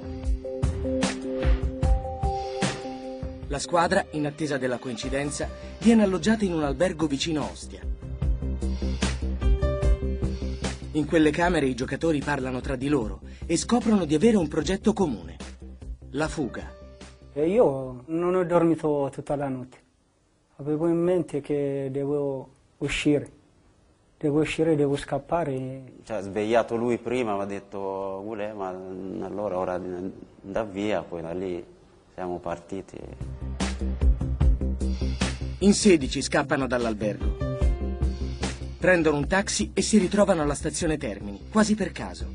La 3.48 3.60
squadra, 3.60 4.06
in 4.12 4.28
attesa 4.28 4.58
della 4.58 4.78
coincidenza, 4.78 5.50
viene 5.80 6.04
alloggiata 6.04 6.46
in 6.46 6.54
un 6.54 6.64
albergo 6.64 7.08
vicino 7.08 7.50
Ostia. 7.50 7.89
In 10.94 11.06
quelle 11.06 11.30
camere 11.30 11.68
i 11.68 11.76
giocatori 11.76 12.20
parlano 12.20 12.62
tra 12.62 12.76
di 12.76 12.88
loro 12.88 13.20
e 13.46 13.58
scoprono 13.58 14.06
di 14.06 14.16
avere 14.16 14.38
un 14.38 14.48
progetto 14.48 14.92
comune. 14.92 15.38
La 16.12 16.28
fuga. 16.28 16.68
E 17.32 17.48
io 17.48 18.06
non 18.08 18.34
ho 18.34 18.44
dormito 18.44 19.08
tutta 19.14 19.36
la 19.36 19.48
notte. 19.48 19.78
Avevo 20.56 20.88
in 20.88 20.98
mente 20.98 21.42
che 21.42 21.90
devo 21.92 22.50
uscire. 22.80 23.38
Devo 24.18 24.40
uscire, 24.40 24.76
devo 24.76 24.98
scappare. 24.98 25.84
Cioè, 26.04 26.18
ha 26.18 26.22
svegliato 26.22 26.76
lui 26.76 26.98
prima, 26.98 27.36
mi 27.36 27.44
ha 27.44 27.46
detto 27.46 28.24
Gulè, 28.26 28.52
ma 28.54 28.70
allora 28.70 29.60
ora 29.60 29.80
da 30.42 30.64
via, 30.64 31.04
poi 31.04 31.22
da 31.22 31.34
lì 31.34 31.64
siamo 32.16 32.40
partiti. 32.40 32.98
In 35.60 35.74
16 35.74 36.22
scappano 36.24 36.66
dall'albergo. 36.66 37.59
Prendono 38.80 39.18
un 39.18 39.28
taxi 39.28 39.72
e 39.74 39.82
si 39.82 39.98
ritrovano 39.98 40.42
alla 40.42 40.54
stazione 40.54 40.98
Termini, 40.98 41.50
quasi 41.52 41.76
per 41.76 41.92
caso. 41.92 42.34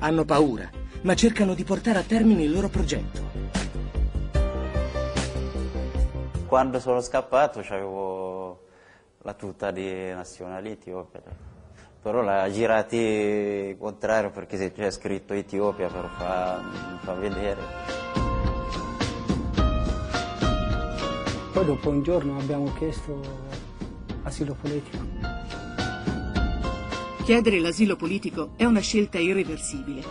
Hanno 0.00 0.24
paura, 0.24 0.68
ma 1.02 1.14
cercano 1.14 1.54
di 1.54 1.62
portare 1.62 1.98
a 1.98 2.02
termine 2.02 2.42
il 2.42 2.50
loro 2.50 2.68
progetto. 2.68 3.22
Quando 6.48 6.80
sono 6.80 7.00
scappato 7.00 7.60
avevo 7.60 8.66
la 9.22 9.34
tuta 9.34 9.70
di 9.70 10.10
nazionale 10.10 10.72
etiope, 10.72 11.22
però 12.02 12.22
l'ha 12.22 12.50
girati 12.50 13.76
contrario 13.78 14.30
perché 14.30 14.72
c'è 14.72 14.90
scritto 14.90 15.32
Etiopia 15.32 15.86
per 15.86 16.10
far, 16.18 16.98
far 17.02 17.18
vedere. 17.20 18.13
Poi 21.54 21.64
dopo 21.64 21.88
un 21.88 22.02
giorno 22.02 22.36
abbiamo 22.36 22.72
chiesto 22.72 23.20
asilo 24.24 24.56
politico. 24.60 25.06
Chiedere 27.22 27.60
l'asilo 27.60 27.94
politico 27.94 28.54
è 28.56 28.64
una 28.64 28.80
scelta 28.80 29.18
irreversibile. 29.18 30.02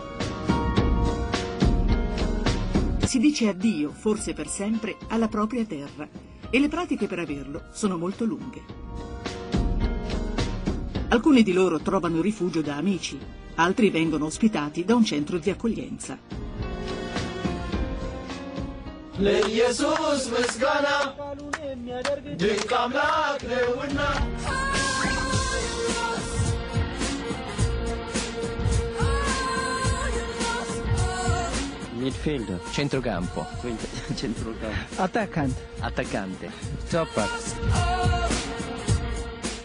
Si 3.04 3.18
dice 3.18 3.48
addio, 3.48 3.90
forse 3.90 4.32
per 4.32 4.48
sempre, 4.48 4.96
alla 5.08 5.28
propria 5.28 5.66
terra 5.66 6.08
e 6.48 6.58
le 6.58 6.68
pratiche 6.68 7.06
per 7.06 7.18
averlo 7.18 7.64
sono 7.72 7.98
molto 7.98 8.24
lunghe. 8.24 8.62
Alcuni 11.08 11.42
di 11.42 11.52
loro 11.52 11.78
trovano 11.80 12.22
rifugio 12.22 12.62
da 12.62 12.76
amici, 12.76 13.18
altri 13.56 13.90
vengono 13.90 14.24
ospitati 14.24 14.82
da 14.82 14.94
un 14.94 15.04
centro 15.04 15.36
di 15.36 15.50
accoglienza. 15.50 16.43
ለኢየሱስ 19.25 20.23
ምስጋና 20.33 20.87
ድንቅ 22.41 22.71
አምላክ 22.83 23.41
ነውና 23.51 23.99
Midfield. 31.99 32.49
Centrocampo. 32.71 33.45
Centrocampo. 34.15 35.01
Attaccante. 35.05 35.61
Attaccante. 35.79 36.49
Stopper. 36.85 37.29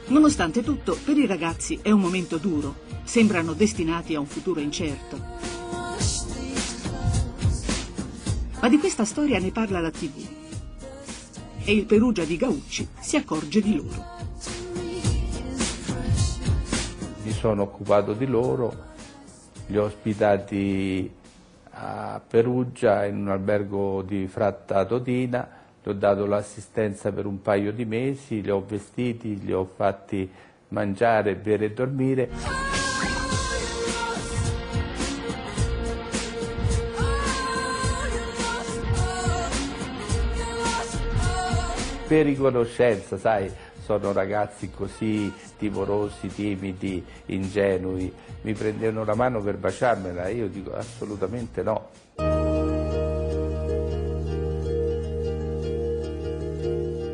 Nonostante 0.09 0.63
tutto, 0.63 0.99
per 1.05 1.17
i 1.17 1.27
ragazzi 1.27 1.79
è 1.81 1.91
un 1.91 2.01
momento 2.01 2.39
duro. 2.39 2.83
Sembrano 3.05 3.53
destinati 3.53 4.15
a 4.15 4.21
un 4.21 4.27
futuro 4.27 4.61
incerto. 4.61 5.48
Ma 8.62 8.68
di 8.68 8.78
questa 8.78 9.06
storia 9.06 9.40
ne 9.40 9.52
parla 9.52 9.80
la 9.80 9.90
TV. 9.90 10.28
E 11.64 11.74
il 11.74 11.86
Perugia 11.86 12.26
di 12.26 12.36
Gaucci 12.36 12.88
si 13.00 13.16
accorge 13.16 13.62
di 13.62 13.76
loro. 13.78 14.04
Mi 17.24 17.32
sono 17.32 17.62
occupato 17.62 18.14
di 18.14 18.26
loro, 18.26 18.74
li 19.68 19.78
ho 19.78 19.86
ospitati 19.86 21.10
a 21.72 22.22
Perugia 22.28 23.06
in 23.06 23.18
un 23.18 23.30
albergo 23.30 24.02
di 24.02 24.28
Fratta 24.28 24.84
Totina, 24.84 25.48
gli 25.82 25.88
ho 25.88 25.94
dato 25.94 26.26
l'assistenza 26.26 27.14
per 27.14 27.26
un 27.26 27.42
paio 27.42 27.72
di 27.72 27.86
mesi, 27.86 28.42
li 28.42 28.50
ho 28.50 28.62
vestiti, 28.68 29.40
li 29.40 29.54
ho 29.54 29.70
fatti 29.74 30.30
mangiare, 30.70 31.36
bere 31.36 31.66
e 31.66 31.72
dormire. 31.72 32.69
Per 42.10 42.26
riconoscenza, 42.26 43.20
sai, 43.20 43.52
sono 43.84 44.12
ragazzi 44.12 44.72
così 44.72 45.32
timorosi, 45.60 46.26
timidi, 46.30 47.06
ingenui, 47.28 48.12
mi 48.42 48.54
prendevano 48.54 49.06
la 49.06 49.14
mano 49.14 49.40
per 49.44 49.58
baciarmela, 49.58 50.28
io 50.30 50.48
dico 50.48 50.74
assolutamente 50.74 51.62
no. 51.62 51.90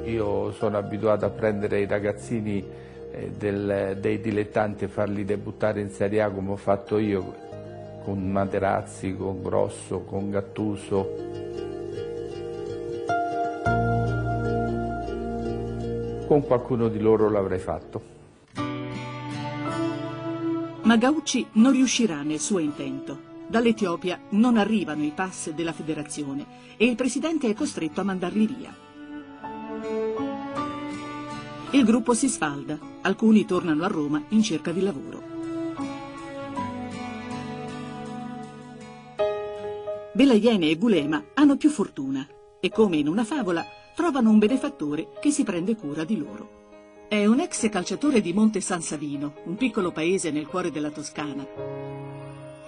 Io 0.05 0.53
sono 0.53 0.77
abituato 0.77 1.25
a 1.25 1.29
prendere 1.29 1.81
i 1.81 1.87
ragazzini 1.87 2.65
eh, 3.11 3.31
del, 3.37 3.97
dei 3.99 4.21
dilettanti 4.21 4.85
e 4.85 4.87
farli 4.87 5.25
debuttare 5.25 5.81
in 5.81 5.89
Serie 5.89 6.21
A 6.21 6.29
come 6.29 6.51
ho 6.51 6.55
fatto 6.55 6.99
io, 6.99 7.35
con 8.05 8.31
Materazzi, 8.31 9.13
con 9.13 9.43
Grosso, 9.43 10.03
con 10.03 10.31
Gattuso. 10.31 11.44
Con 16.27 16.43
qualcuno 16.43 16.87
di 16.87 16.99
loro 16.99 17.29
l'avrei 17.29 17.59
fatto. 17.59 18.13
Ma 20.81 20.97
Gaucci 20.97 21.47
non 21.53 21.71
riuscirà 21.71 22.23
nel 22.23 22.39
suo 22.39 22.59
intento. 22.59 23.33
Dall'Etiopia 23.47 24.19
non 24.29 24.57
arrivano 24.57 25.03
i 25.03 25.11
pass 25.13 25.51
della 25.51 25.71
federazione 25.71 26.45
e 26.77 26.85
il 26.85 26.95
presidente 26.95 27.47
è 27.47 27.53
costretto 27.53 28.01
a 28.01 28.03
mandarli 28.03 28.47
via. 28.47 28.75
Il 31.71 31.83
gruppo 31.83 32.13
si 32.15 32.27
sfalda, 32.27 32.77
alcuni 33.01 33.45
tornano 33.45 33.83
a 33.83 33.87
Roma 33.87 34.23
in 34.29 34.41
cerca 34.41 34.71
di 34.71 34.81
lavoro. 34.81 35.21
Belaiene 40.13 40.69
e 40.69 40.77
Gulema 40.77 41.23
hanno 41.35 41.55
più 41.57 41.69
fortuna 41.69 42.25
e 42.59 42.69
come 42.69 42.97
in 42.97 43.07
una 43.07 43.23
favola 43.23 43.63
trovano 43.95 44.29
un 44.29 44.37
benefattore 44.37 45.07
che 45.21 45.31
si 45.31 45.43
prende 45.43 45.75
cura 45.75 46.03
di 46.03 46.17
loro. 46.17 46.63
È 47.07 47.25
un 47.25 47.39
ex 47.39 47.69
calciatore 47.69 48.19
di 48.19 48.33
Monte 48.33 48.59
San 48.59 48.81
Savino, 48.81 49.35
un 49.45 49.55
piccolo 49.55 49.91
paese 49.91 50.31
nel 50.31 50.47
cuore 50.47 50.69
della 50.69 50.91
Toscana. 50.91 51.47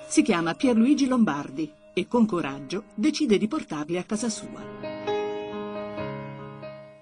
Si 0.07 0.21
chiama 0.21 0.55
Pierluigi 0.55 1.05
Lombardi 1.05 1.69
e 1.93 2.07
con 2.07 2.25
coraggio 2.25 2.85
decide 2.95 3.37
di 3.37 3.47
portarli 3.47 3.97
a 3.97 4.03
casa 4.05 4.29
sua. 4.29 4.95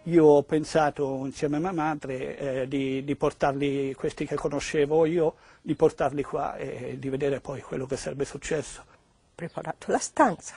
Io 0.08 0.26
ho 0.26 0.44
pensato 0.44 1.26
insieme 1.26 1.58
a 1.58 1.60
mia 1.60 1.72
madre 1.72 2.38
eh, 2.38 2.68
di, 2.68 3.04
di, 3.04 3.16
portarli, 3.16 3.94
questi 3.94 4.26
che 4.26 4.36
conoscevo 4.36 5.06
io, 5.06 5.36
di 5.62 5.76
portarli 5.76 6.24
qua 6.24 6.56
e 6.56 6.98
di 6.98 7.10
vedere 7.10 7.42
poi 7.42 7.62
quello 7.62 7.86
che 7.86 7.98
sarebbe 7.98 8.26
successo. 8.26 8.82
Ho 8.82 9.34
preparato 9.36 9.92
la 9.92 10.00
stanza, 10.00 10.56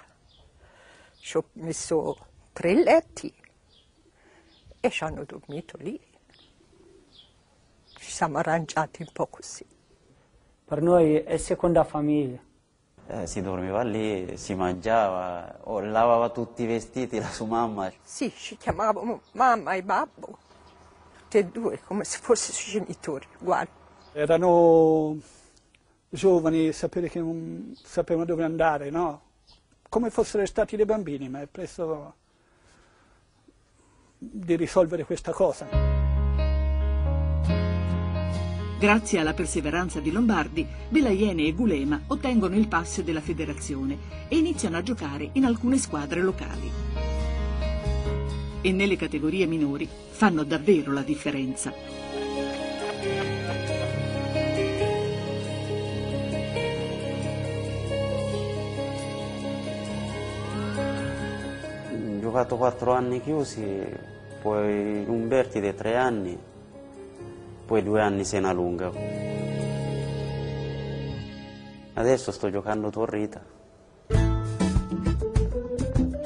ci 1.21 1.37
ho 1.37 1.45
messo 1.55 2.17
tre 2.53 2.75
letti 2.75 3.33
e 4.81 4.91
ci 4.91 5.05
hanno 5.05 5.25
dormito 5.25 5.77
lì. 5.79 6.01
Ci 7.85 8.11
siamo 8.11 8.39
arrangiati 8.39 9.03
un 9.03 9.09
po' 9.13 9.27
così. 9.27 9.65
Per 10.65 10.83
noi 10.83 11.17
è 11.17 11.37
seconda 11.37 11.85
famiglia. 11.85 12.39
Eh, 13.11 13.27
si 13.27 13.41
dormiva 13.41 13.83
lì, 13.83 14.37
si 14.37 14.55
mangiava, 14.55 15.61
oh, 15.63 15.81
lavava 15.81 16.29
tutti 16.29 16.65
i 16.65 16.67
vestiti 16.67 17.19
la 17.19 17.31
sua 17.31 17.47
mamma. 17.47 17.91
Sì, 18.03 18.31
ci 18.31 18.59
chiamavamo 18.59 19.23
mamma 19.33 19.73
e 19.73 19.83
babbo, 19.83 20.39
tutti 21.17 21.39
e 21.39 21.47
due, 21.47 21.81
come 21.81 22.05
se 22.05 22.19
fossero 22.19 22.59
genitori, 22.59 23.27
uguali. 23.39 23.69
Erano 24.13 25.17
giovani, 26.11 26.71
sapere 26.73 27.09
che 27.09 27.19
non 27.19 27.73
sapevano 27.83 28.27
dove 28.27 28.45
andare, 28.45 28.91
no? 28.91 29.23
Come 29.89 30.11
fossero 30.11 30.45
stati 30.45 30.77
dei 30.77 30.85
bambini, 30.85 31.31
ma 31.31 31.41
è 31.41 31.47
presto 31.47 32.15
di 34.19 34.57
risolvere 34.57 35.05
questa 35.05 35.33
cosa. 35.33 35.67
Grazie 38.79 39.19
alla 39.19 39.35
perseveranza 39.35 39.99
di 39.99 40.13
Lombardi, 40.13 40.67
Belaiene 40.89 41.47
e 41.47 41.53
Gulema 41.53 42.01
ottengono 42.09 42.57
il 42.57 42.69
pass 42.69 43.01
della 43.01 43.21
federazione 43.21 44.27
e 44.29 44.37
iniziano 44.37 44.77
a 44.77 44.83
giocare 44.83 45.31
in 45.33 45.45
alcune 45.45 45.79
squadre 45.79 46.23
locali. 46.23 46.71
E 48.61 48.73
nelle 48.73 48.97
categorie 48.97 49.47
minori 49.47 49.89
fanno 50.11 50.45
davvero 50.45 50.93
la 50.93 51.03
differenza. 51.03 51.98
Ho 62.39 62.43
giocato 62.43 62.57
quattro 62.57 62.93
anni 62.93 63.21
chiusi, 63.21 63.85
poi 64.41 65.05
Umberti 65.09 65.59
dei 65.59 65.75
tre 65.75 65.97
anni 65.97 66.39
poi 67.67 67.83
due 67.83 68.01
anni 68.01 68.25
Sena 68.25 68.53
Lunga. 68.53 68.93
Adesso 71.95 72.31
sto 72.31 72.49
giocando 72.49 72.91
Torrita. 72.91 73.45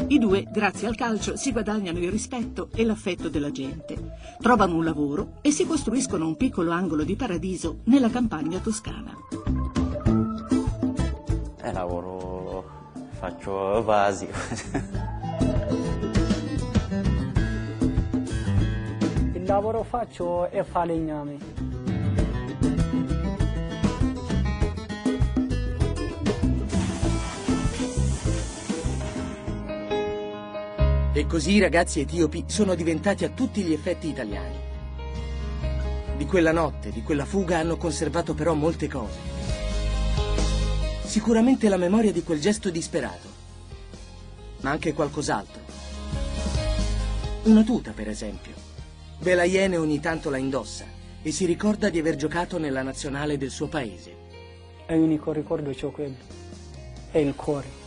I 0.09 0.19
due, 0.19 0.47
grazie 0.53 0.87
al 0.87 0.97
calcio, 0.97 1.37
si 1.37 1.51
guadagnano 1.51 1.99
il 1.99 2.11
rispetto 2.11 2.69
e 2.75 2.85
l'affetto 2.85 3.31
della 3.31 3.51
gente. 3.51 3.97
Trovano 4.39 4.75
un 4.75 4.85
lavoro 4.85 5.39
e 5.41 5.51
si 5.51 5.67
costruiscono 5.67 6.27
un 6.27 6.37
piccolo 6.37 6.73
angolo 6.73 7.05
di 7.05 7.17
paradiso 7.17 7.79
nella 7.85 8.11
campagna 8.11 8.59
toscana. 8.59 9.17
Eh, 11.63 11.73
lavoro, 11.73 12.65
faccio 13.13 13.83
vasi. 13.83 14.29
Il 19.43 19.49
lavoro 19.49 19.83
faccio 19.83 20.49
è 20.51 20.63
falegname. 20.63 21.37
E 31.13 31.27
così 31.27 31.55
i 31.55 31.59
ragazzi 31.59 31.99
etiopi 31.99 32.45
sono 32.47 32.77
diventati 32.77 33.25
a 33.25 33.31
tutti 33.31 33.63
gli 33.63 33.73
effetti 33.73 34.09
italiani. 34.09 34.55
Di 36.17 36.25
quella 36.25 36.53
notte, 36.53 36.93
di 36.93 37.03
quella 37.03 37.25
fuga 37.25 37.59
hanno 37.59 37.77
conservato 37.77 38.35
però 38.35 38.55
molte 38.55 38.87
cose. 38.87 39.19
Sicuramente 41.03 41.69
la 41.69 41.77
memoria 41.77 42.13
di 42.13 42.23
quel 42.23 42.41
gesto 42.41 42.71
disperato, 42.71 43.29
ma 44.61 44.71
anche 44.71 44.93
qualcos'altro. 44.93 45.63
Una 47.43 47.65
tuta, 47.65 47.91
per 47.91 48.09
esempio. 48.09 48.62
Belaiene 49.23 49.77
ogni 49.77 50.01
tanto 50.01 50.31
la 50.31 50.37
indossa 50.37 50.85
e 51.23 51.31
si 51.31 51.47
ricorda 51.47 51.89
di 51.89 52.01
aver 52.01 52.17
giocato 52.17 52.59
nella 52.59 52.83
nazionale 52.83 53.39
del 53.39 53.51
suo 53.51 53.69
paese. 53.69 54.17
È 54.85 54.97
l'unico 54.97 55.31
ricordo 55.31 55.71
che 55.71 55.87
ho 55.87 55.93
quello. 55.93 56.17
È 57.09 57.19
il 57.19 57.33
cuore. 57.37 57.81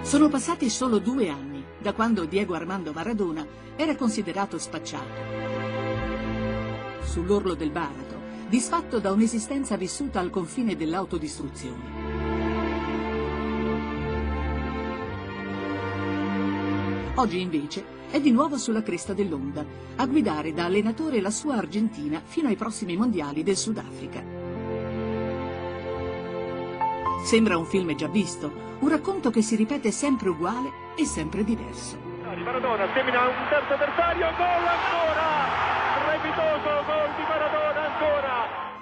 Sono 0.00 0.28
passati 0.30 0.70
solo 0.70 0.98
due 0.98 1.28
anni 1.28 1.49
da 1.80 1.92
quando 1.92 2.24
Diego 2.24 2.54
Armando 2.54 2.92
Maradona 2.92 3.46
era 3.76 3.96
considerato 3.96 4.58
spacciato. 4.58 5.38
Sull'orlo 7.02 7.54
del 7.54 7.70
baratro, 7.70 8.18
disfatto 8.48 8.98
da 8.98 9.12
un'esistenza 9.12 9.76
vissuta 9.76 10.20
al 10.20 10.30
confine 10.30 10.76
dell'autodistruzione. 10.76 12.08
Oggi 17.14 17.40
invece 17.40 17.84
è 18.10 18.20
di 18.20 18.30
nuovo 18.30 18.56
sulla 18.56 18.82
cresta 18.82 19.12
dell'onda, 19.12 19.64
a 19.96 20.06
guidare 20.06 20.52
da 20.52 20.64
allenatore 20.64 21.20
la 21.20 21.30
sua 21.30 21.56
Argentina 21.56 22.20
fino 22.24 22.48
ai 22.48 22.56
prossimi 22.56 22.96
mondiali 22.96 23.42
del 23.42 23.56
Sudafrica. 23.56 24.39
Sembra 27.22 27.58
un 27.58 27.66
film 27.66 27.94
già 27.94 28.08
visto, 28.08 28.50
un 28.80 28.88
racconto 28.88 29.30
che 29.30 29.42
si 29.42 29.54
ripete 29.54 29.90
sempre 29.92 30.30
uguale 30.30 30.70
e 30.96 31.04
sempre 31.04 31.44
diverso. 31.44 31.96
Maradona 32.24 32.88
semina 32.94 33.26
un 33.26 33.46
terzo 33.48 33.74
avversario, 33.74 34.26
gol 34.36 34.66
ancora! 34.66 35.28
Strepitoso 36.00 36.84
gol 36.86 37.14
di 37.16 37.22
Maradona 37.22 37.92
ancora! 37.92 38.30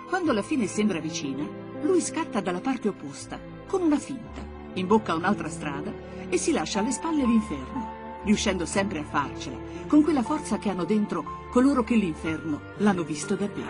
Quando 0.09 0.33
la 0.33 0.43
fine 0.43 0.67
sembra 0.67 1.01
vicina, 1.01 1.45
lui 1.83 2.01
scatta 2.01 2.41
dalla 2.41 2.61
parte 2.61 2.89
opposta, 2.89 3.39
con 3.67 3.83
una 3.83 3.99
finta, 3.99 4.41
imbocca 4.75 5.15
un'altra 5.15 5.49
strada 5.49 5.93
e 6.29 6.39
si 6.39 6.53
lascia 6.53 6.79
alle 6.79 6.93
spalle 6.93 7.25
l'inferno, 7.25 8.21
riuscendo 8.25 8.65
sempre 8.65 9.01
a 9.01 9.05
farcela, 9.05 9.59
con 9.87 10.03
quella 10.03 10.23
forza 10.23 10.59
che 10.59 10.71
hanno 10.71 10.85
dentro 10.85 11.49
coloro 11.51 11.83
che 11.83 11.97
l'inferno 11.97 12.61
l'hanno 12.79 13.03
visto 13.03 13.35
davvero. 13.35 13.67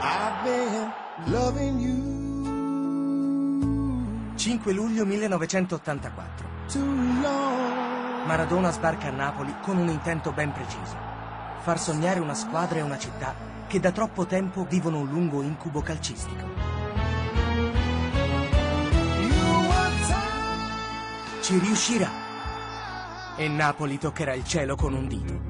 I've 0.00 0.44
been 0.44 0.92
loving 1.26 1.80
you 1.80 1.98
5 4.36 4.72
luglio 4.72 5.04
1984. 5.04 6.46
too 6.68 6.84
long. 7.20 8.26
Maradona 8.26 8.70
sbarca 8.70 9.08
a 9.08 9.10
Napoli 9.10 9.54
con 9.62 9.78
un 9.78 9.88
intento 9.88 10.32
ben 10.32 10.52
preciso. 10.52 10.96
Far 11.62 11.80
sognare 11.80 12.20
una 12.20 12.34
squadra 12.34 12.78
e 12.78 12.82
una 12.82 12.98
città 12.98 13.34
che 13.66 13.80
da 13.80 13.90
troppo 13.90 14.26
tempo 14.26 14.64
vivono 14.64 15.00
un 15.00 15.08
lungo 15.08 15.42
incubo 15.42 15.80
calcistico. 15.80 16.46
Ci 21.40 21.58
riuscirà. 21.58 22.10
E 23.36 23.48
Napoli 23.48 23.98
toccherà 23.98 24.34
il 24.34 24.44
cielo 24.44 24.76
con 24.76 24.92
un 24.92 25.08
dito. 25.08 25.46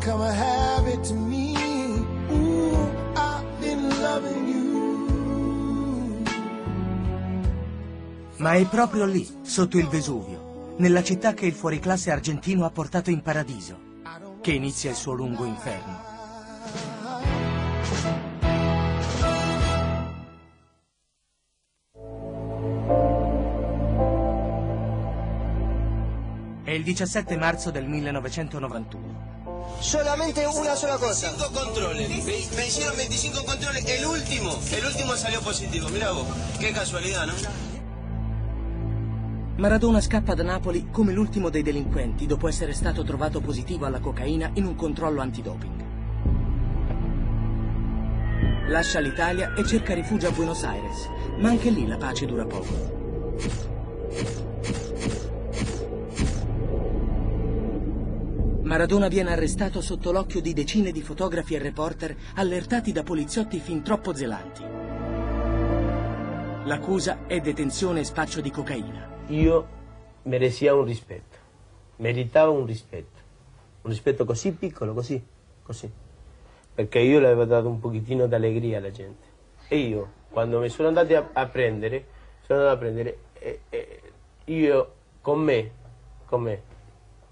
Become 0.00 0.22
a 0.22 0.32
habit 0.32 1.02
to 1.08 1.14
me. 1.14 1.54
Ooh, 2.30 2.72
I've 3.16 3.60
been 3.60 3.88
loving 4.00 4.48
you. 4.48 6.22
Ma 8.38 8.54
è 8.54 8.64
proprio 8.66 9.04
lì, 9.04 9.28
sotto 9.42 9.76
il 9.78 9.88
Vesuvio, 9.88 10.76
nella 10.78 11.02
città 11.02 11.34
che 11.34 11.44
il 11.46 11.52
fuoriclasse 11.52 12.10
argentino 12.10 12.64
ha 12.64 12.70
portato 12.70 13.10
in 13.10 13.20
paradiso, 13.20 13.78
che 14.40 14.52
inizia 14.52 14.90
il 14.90 14.96
suo 14.96 15.12
lungo 15.12 15.44
inferno. 15.44 16.09
È 26.70 26.74
il 26.74 26.84
17 26.84 27.36
marzo 27.36 27.72
del 27.72 27.84
1991. 27.88 29.78
Solamente 29.80 30.44
una 30.44 30.76
sola 30.76 30.98
cosa. 30.98 31.26
25 31.26 31.60
controles. 31.60 32.08
Me, 32.08 32.16
me 32.54 32.64
hicieron 32.64 32.94
25 32.94 33.42
controles. 33.44 33.84
El 33.86 34.04
último, 34.04 34.56
el 34.70 34.84
último 34.84 35.16
salió 35.16 35.40
positivo. 35.40 35.88
Mira 35.88 36.12
vos, 36.12 36.28
qué 36.60 36.70
casualidad, 36.70 37.26
¿no? 37.26 37.32
Maradona 39.56 40.00
scappa 40.00 40.34
da 40.34 40.44
Napoli 40.44 40.90
come 40.92 41.12
l'ultimo 41.12 41.50
dei 41.50 41.64
delinquenti 41.64 42.26
dopo 42.26 42.46
essere 42.46 42.72
stato 42.72 43.02
trovato 43.02 43.40
positivo 43.40 43.86
alla 43.86 43.98
cocaina 43.98 44.52
in 44.54 44.66
un 44.66 44.76
controllo 44.76 45.20
antidoping. 45.22 45.84
Lascia 48.68 49.00
l'Italia 49.00 49.54
e 49.54 49.66
cerca 49.66 49.92
rifugio 49.92 50.28
a 50.28 50.30
Buenos 50.30 50.62
Aires, 50.62 51.08
ma 51.40 51.48
anche 51.48 51.70
lì 51.70 51.88
la 51.88 51.96
pace 51.96 52.26
dura 52.26 52.44
poco. 52.44 53.69
Maradona 58.70 59.08
viene 59.08 59.32
arrestato 59.32 59.80
sotto 59.80 60.12
l'occhio 60.12 60.40
di 60.40 60.52
decine 60.52 60.92
di 60.92 61.02
fotografi 61.02 61.56
e 61.56 61.58
reporter 61.58 62.14
allertati 62.36 62.92
da 62.92 63.02
poliziotti 63.02 63.58
fin 63.58 63.82
troppo 63.82 64.14
zelanti. 64.14 64.62
L'accusa 66.68 67.26
è 67.26 67.40
detenzione 67.40 67.98
e 67.98 68.04
spaccio 68.04 68.40
di 68.40 68.52
cocaina. 68.52 69.08
io 69.26 69.66
merecía 70.22 70.72
un 70.72 70.84
rispetto, 70.84 71.36
meritava 71.96 72.52
un 72.52 72.64
rispetto, 72.64 73.18
un 73.82 73.90
rispetto 73.90 74.24
così 74.24 74.52
piccolo, 74.52 74.94
così, 74.94 75.20
così, 75.64 75.90
perché 76.72 77.00
io 77.00 77.18
le 77.18 77.26
avevo 77.26 77.46
dato 77.46 77.66
un 77.66 77.80
pochettino 77.80 78.28
d'allegria 78.28 78.78
alla 78.78 78.92
gente. 78.92 79.26
E 79.66 79.78
io, 79.78 80.12
quando 80.30 80.60
mi 80.60 80.68
sono 80.68 80.86
andati 80.86 81.14
a, 81.14 81.30
a 81.32 81.46
prendere, 81.46 82.04
sono 82.42 82.60
andato 82.60 82.76
a 82.76 82.78
prendere, 82.78 83.18
eh, 83.32 83.60
eh, 83.68 84.00
io 84.44 84.92
con 85.20 85.40
me, 85.40 85.70
con 86.24 86.42
me, 86.42 86.62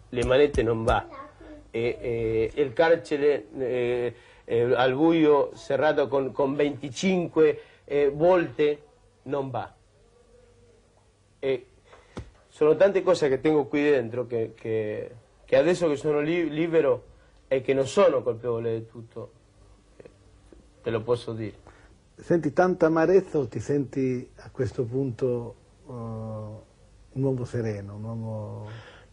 le 0.08 0.24
manette 0.24 0.62
non 0.64 0.82
va, 0.82 1.26
e, 1.70 2.50
e 2.54 2.62
il 2.62 2.72
carcere 2.72 3.46
eh, 3.58 4.14
eh, 4.44 4.74
al 4.74 4.94
buio 4.94 5.50
serrato 5.54 6.08
con, 6.08 6.32
con 6.32 6.54
25 6.54 7.60
eh, 7.84 8.08
volte 8.10 8.82
non 9.24 9.50
va. 9.50 9.72
E 11.38 11.66
sono 12.48 12.74
tante 12.76 13.02
cose 13.02 13.28
che 13.28 13.40
tengo 13.40 13.66
qui 13.66 13.82
dentro 13.82 14.26
che, 14.26 14.52
che- 14.54 15.10
che 15.44 15.56
adesso 15.56 15.88
che 15.88 15.96
sono 15.96 16.20
li- 16.20 16.50
libero 16.50 17.04
e 17.48 17.60
che 17.62 17.72
non 17.72 17.86
sono 17.86 18.22
colpevole 18.22 18.80
di 18.80 18.86
tutto, 18.86 19.30
eh, 19.96 20.04
te 20.82 20.90
lo 20.90 21.00
posso 21.02 21.32
dire. 21.32 21.66
Senti 22.16 22.52
tanta 22.52 22.86
amarezza 22.86 23.38
o 23.38 23.46
ti 23.46 23.60
senti 23.60 24.28
a 24.36 24.50
questo 24.50 24.82
punto 24.84 25.54
eh, 25.86 25.92
un 25.92 27.22
uomo 27.22 27.44
sereno, 27.44 27.94
un 27.94 28.02
uomo... 28.04 28.68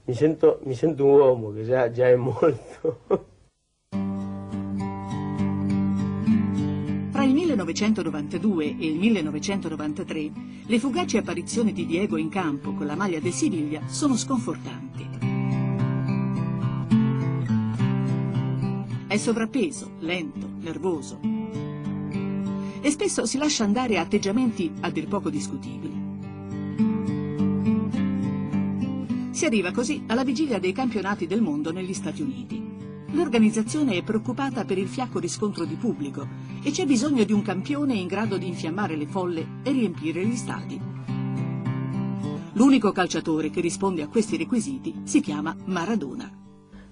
Mi 0.07 0.13
sento, 0.13 0.59
mi 0.65 0.75
sento 0.75 1.03
un 1.03 1.19
uomo 1.19 1.51
che 1.51 1.63
già, 1.63 1.89
già 1.89 2.07
è 2.07 2.15
molto. 2.15 2.99
Tra 7.11 7.23
il 7.23 7.33
1992 7.33 8.65
e 8.65 8.85
il 8.85 8.99
1993 8.99 10.31
le 10.67 10.79
fugaci 10.79 11.17
apparizioni 11.17 11.73
di 11.73 11.87
Diego 11.87 12.17
in 12.17 12.29
campo 12.29 12.73
con 12.73 12.85
la 12.85 12.95
maglia 12.95 13.19
del 13.19 13.31
Siviglia 13.31 13.81
sono 13.87 14.15
sconfortanti. 14.15 15.09
È 19.07 19.17
sovrappeso, 19.17 19.93
lento, 19.99 20.47
nervoso 20.59 21.19
e 22.81 22.91
spesso 22.91 23.25
si 23.25 23.39
lascia 23.39 23.63
andare 23.63 23.97
a 23.97 24.01
atteggiamenti 24.01 24.71
a 24.81 24.91
dir 24.91 25.07
poco 25.07 25.31
discutibili. 25.31 25.94
Si 29.35 29.43
arriva 29.43 29.73
così 29.73 30.01
alla 30.07 30.23
vigilia 30.23 30.59
dei 30.59 30.71
campionati 30.71 31.27
del 31.27 31.41
mondo 31.41 31.73
negli 31.73 31.93
Stati 31.93 32.21
Uniti. 32.21 33.05
L'organizzazione 33.11 33.97
è 33.97 34.01
preoccupata 34.01 34.63
per 34.63 34.77
il 34.77 34.87
fiacco 34.87 35.19
riscontro 35.19 35.65
di 35.65 35.75
pubblico 35.75 36.25
e 36.63 36.71
c'è 36.71 36.85
bisogno 36.85 37.25
di 37.25 37.33
un 37.33 37.41
campione 37.41 37.95
in 37.95 38.07
grado 38.07 38.37
di 38.37 38.47
infiammare 38.47 38.95
le 38.95 39.05
folle 39.05 39.45
e 39.63 39.73
riempire 39.73 40.25
gli 40.25 40.37
stadi. 40.37 40.79
L'unico 42.53 42.93
calciatore 42.93 43.49
che 43.49 43.59
risponde 43.59 44.03
a 44.03 44.07
questi 44.07 44.37
requisiti 44.37 45.01
si 45.03 45.19
chiama 45.19 45.53
Maradona. 45.65 46.31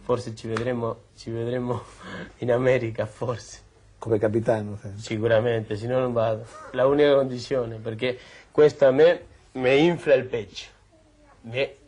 Forse 0.01 0.35
ci 0.35 0.47
vedremo, 0.47 1.03
ci 1.15 1.31
vedremo 1.31 1.81
in 2.39 2.51
America, 2.51 3.05
forse. 3.05 3.61
Come 3.97 4.17
capitano? 4.17 4.77
Sicuramente, 4.95 5.77
se 5.77 5.87
no 5.87 5.97
non 5.97 6.11
vado. 6.11 6.45
La 6.73 6.87
unica 6.87 7.15
condizione, 7.15 7.77
perché 7.77 8.19
questo 8.51 8.85
a 8.85 8.91
me 8.91 9.27
mi 9.53 9.85
infla 9.85 10.13
il 10.15 10.25
pecho, 10.25 10.65
mi, 11.43 11.81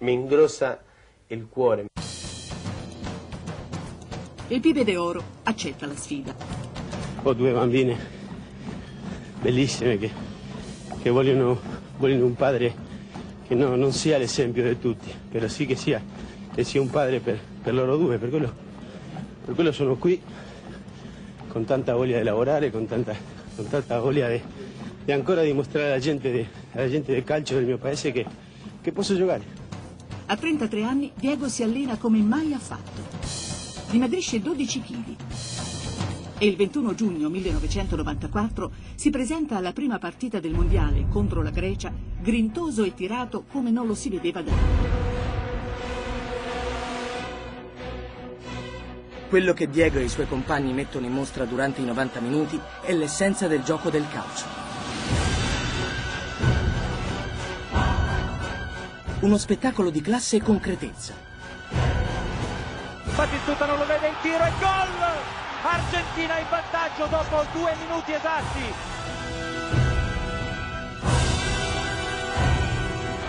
mi 0.00 0.12
ingrossa 0.12 0.80
il 1.28 1.46
cuore. 1.48 1.86
Il 4.48 4.60
Pibe 4.60 4.84
de 4.84 4.96
Oro 4.96 5.22
accetta 5.44 5.86
la 5.86 5.94
sfida. 5.94 6.34
Ho 7.22 7.32
due 7.34 7.52
bambine 7.52 7.96
bellissime 9.40 9.98
che, 9.98 10.10
che 11.02 11.10
vogliono, 11.10 11.58
vogliono 11.98 12.24
un 12.24 12.34
padre 12.34 12.74
che 13.46 13.54
no- 13.54 13.76
non 13.76 13.92
sia 13.92 14.16
l'esempio 14.18 14.62
di 14.62 14.78
tutti, 14.78 15.12
però 15.30 15.46
sì 15.48 15.66
che 15.66 15.76
sia, 15.76 16.02
che 16.54 16.64
sia 16.64 16.80
un 16.80 16.90
padre 16.90 17.20
per, 17.20 17.38
per 17.62 17.74
loro 17.74 17.96
due, 17.96 18.16
per 18.18 18.30
quello, 18.30 18.52
per 19.44 19.54
quello 19.54 19.72
sono 19.72 19.96
qui 19.96 20.20
con 21.48 21.64
tanta 21.64 21.94
voglia 21.94 22.18
di 22.18 22.24
lavorare, 22.24 22.70
con 22.70 22.86
tanta, 22.86 23.14
con 23.54 23.68
tanta 23.68 24.00
voglia 24.00 24.28
di, 24.30 24.40
di 25.04 25.12
ancora 25.12 25.42
dimostrare 25.42 25.88
alla 25.88 25.98
gente, 25.98 26.30
de- 26.32 26.48
alla 26.72 26.88
gente 26.88 27.12
del 27.12 27.24
calcio 27.24 27.54
del 27.54 27.66
mio 27.66 27.76
paese 27.78 28.12
che, 28.12 28.24
che 28.80 28.92
posso 28.92 29.14
giocare. 29.14 29.59
A 30.30 30.36
33 30.36 30.84
anni 30.84 31.10
Diego 31.12 31.48
si 31.48 31.64
allena 31.64 31.96
come 31.96 32.20
mai 32.20 32.54
ha 32.54 32.58
fatto. 32.60 33.02
Dimagrisce 33.90 34.40
12 34.40 34.80
kg. 34.80 35.16
E 36.38 36.46
il 36.46 36.54
21 36.54 36.94
giugno 36.94 37.28
1994 37.28 38.70
si 38.94 39.10
presenta 39.10 39.56
alla 39.56 39.72
prima 39.72 39.98
partita 39.98 40.38
del 40.38 40.52
mondiale 40.52 41.06
contro 41.08 41.42
la 41.42 41.50
Grecia, 41.50 41.92
grintoso 42.22 42.84
e 42.84 42.94
tirato 42.94 43.42
come 43.50 43.72
non 43.72 43.88
lo 43.88 43.96
si 43.96 44.08
vedeva 44.08 44.40
da 44.40 44.52
anni. 44.52 44.88
Quello 49.28 49.52
che 49.52 49.68
Diego 49.68 49.98
e 49.98 50.04
i 50.04 50.08
suoi 50.08 50.28
compagni 50.28 50.72
mettono 50.72 51.06
in 51.06 51.12
mostra 51.12 51.44
durante 51.44 51.80
i 51.80 51.84
90 51.84 52.20
minuti 52.20 52.60
è 52.82 52.92
l'essenza 52.92 53.48
del 53.48 53.64
gioco 53.64 53.90
del 53.90 54.06
calcio. 54.08 54.59
Uno 59.20 59.36
spettacolo 59.36 59.90
di 59.90 60.00
classe 60.00 60.36
e 60.36 60.42
concretezza. 60.42 61.12
Battistuta 63.14 63.66
non 63.66 63.76
lo 63.76 63.84
vede 63.84 64.08
il 64.08 64.14
tiro 64.22 64.42
e 64.42 64.52
gol! 64.58 64.96
Argentina 65.62 66.38
in 66.38 66.46
vantaggio 66.48 67.04
dopo 67.04 67.44
due 67.52 67.74
minuti 67.84 68.12
esatti. 68.12 68.64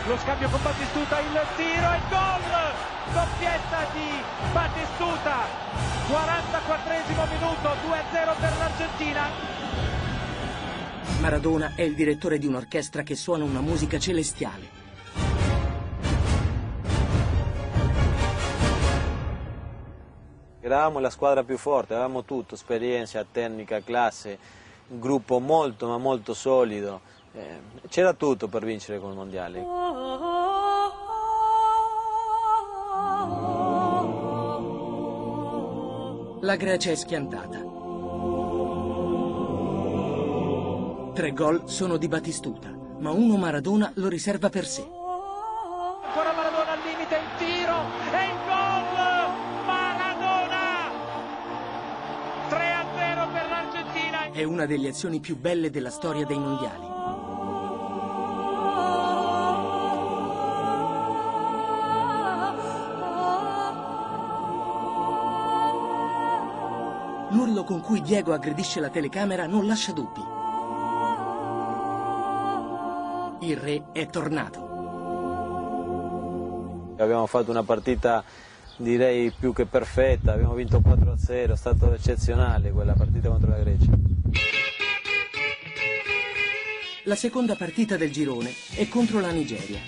Lo 0.07 0.17
scambio 0.17 0.47
con 0.47 0.61
Battistuta, 0.63 1.19
il 1.19 1.41
tiro 1.57 1.91
e 1.91 1.99
gol! 2.07 2.49
Doppietta 3.11 3.85
di 3.91 4.09
Battistuta. 4.53 5.35
44 6.07 6.93
minuto, 7.35 7.67
2-0 7.67 8.39
per 8.39 8.57
l'Argentina. 8.57 9.27
Maradona 11.19 11.73
è 11.75 11.81
il 11.81 11.95
direttore 11.95 12.37
di 12.37 12.47
un'orchestra 12.47 13.03
che 13.03 13.15
suona 13.15 13.43
una 13.43 13.59
musica 13.59 13.99
celestiale. 13.99 14.80
Eravamo 20.71 20.99
la 20.99 21.09
squadra 21.09 21.43
più 21.43 21.57
forte, 21.57 21.95
avevamo 21.95 22.23
tutto, 22.23 22.55
esperienza, 22.55 23.25
tecnica, 23.29 23.81
classe, 23.81 24.37
gruppo 24.87 25.39
molto 25.39 25.85
ma 25.85 25.97
molto 25.97 26.33
solido. 26.33 27.01
Eh, 27.33 27.59
c'era 27.89 28.13
tutto 28.13 28.47
per 28.47 28.63
vincere 28.63 28.97
col 28.97 29.13
mondiale. 29.13 29.65
La 36.39 36.55
Grecia 36.55 36.91
è 36.91 36.95
schiantata. 36.95 37.57
Tre 41.13 41.33
gol 41.33 41.63
sono 41.65 41.97
di 41.97 42.07
Battistuta, 42.07 42.69
ma 42.99 43.11
uno 43.11 43.35
Maradona 43.35 43.91
lo 43.95 44.07
riserva 44.07 44.47
per 44.47 44.65
sé. 44.65 45.00
È 54.41 54.43
una 54.43 54.65
delle 54.65 54.87
azioni 54.87 55.19
più 55.19 55.37
belle 55.37 55.69
della 55.69 55.91
storia 55.91 56.25
dei 56.25 56.39
mondiali. 56.39 56.83
L'urlo 67.29 67.63
con 67.63 67.81
cui 67.81 68.01
Diego 68.01 68.33
aggredisce 68.33 68.79
la 68.79 68.89
telecamera 68.89 69.45
non 69.45 69.67
lascia 69.67 69.91
dubbi. 69.91 70.21
Il 73.47 73.57
re 73.57 73.83
è 73.91 74.07
tornato. 74.07 74.59
Abbiamo 76.97 77.27
fatto 77.27 77.51
una 77.51 77.61
partita 77.61 78.23
direi 78.77 79.31
più 79.37 79.53
che 79.53 79.67
perfetta, 79.67 80.33
abbiamo 80.33 80.55
vinto 80.55 80.79
4-0, 80.79 81.51
è 81.51 81.55
stato 81.55 81.93
eccezionale 81.93 82.71
quella 82.71 82.93
partita 82.93 83.29
contro 83.29 83.51
la 83.51 83.59
Grecia. 83.59 84.00
La 87.05 87.15
seconda 87.15 87.55
partita 87.55 87.97
del 87.97 88.11
girone 88.11 88.53
è 88.75 88.87
contro 88.87 89.19
la 89.19 89.31
Nigeria. 89.31 89.79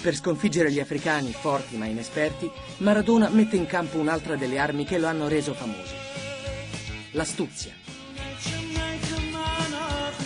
Per 0.00 0.14
sconfiggere 0.14 0.72
gli 0.72 0.80
africani, 0.80 1.32
forti 1.32 1.76
ma 1.76 1.84
inesperti, 1.84 2.50
Maradona 2.78 3.28
mette 3.28 3.56
in 3.56 3.66
campo 3.66 3.98
un'altra 3.98 4.34
delle 4.36 4.58
armi 4.58 4.86
che 4.86 4.96
lo 4.96 5.06
hanno 5.06 5.28
reso 5.28 5.52
famoso. 5.52 5.94
L'astuzia. 7.10 7.74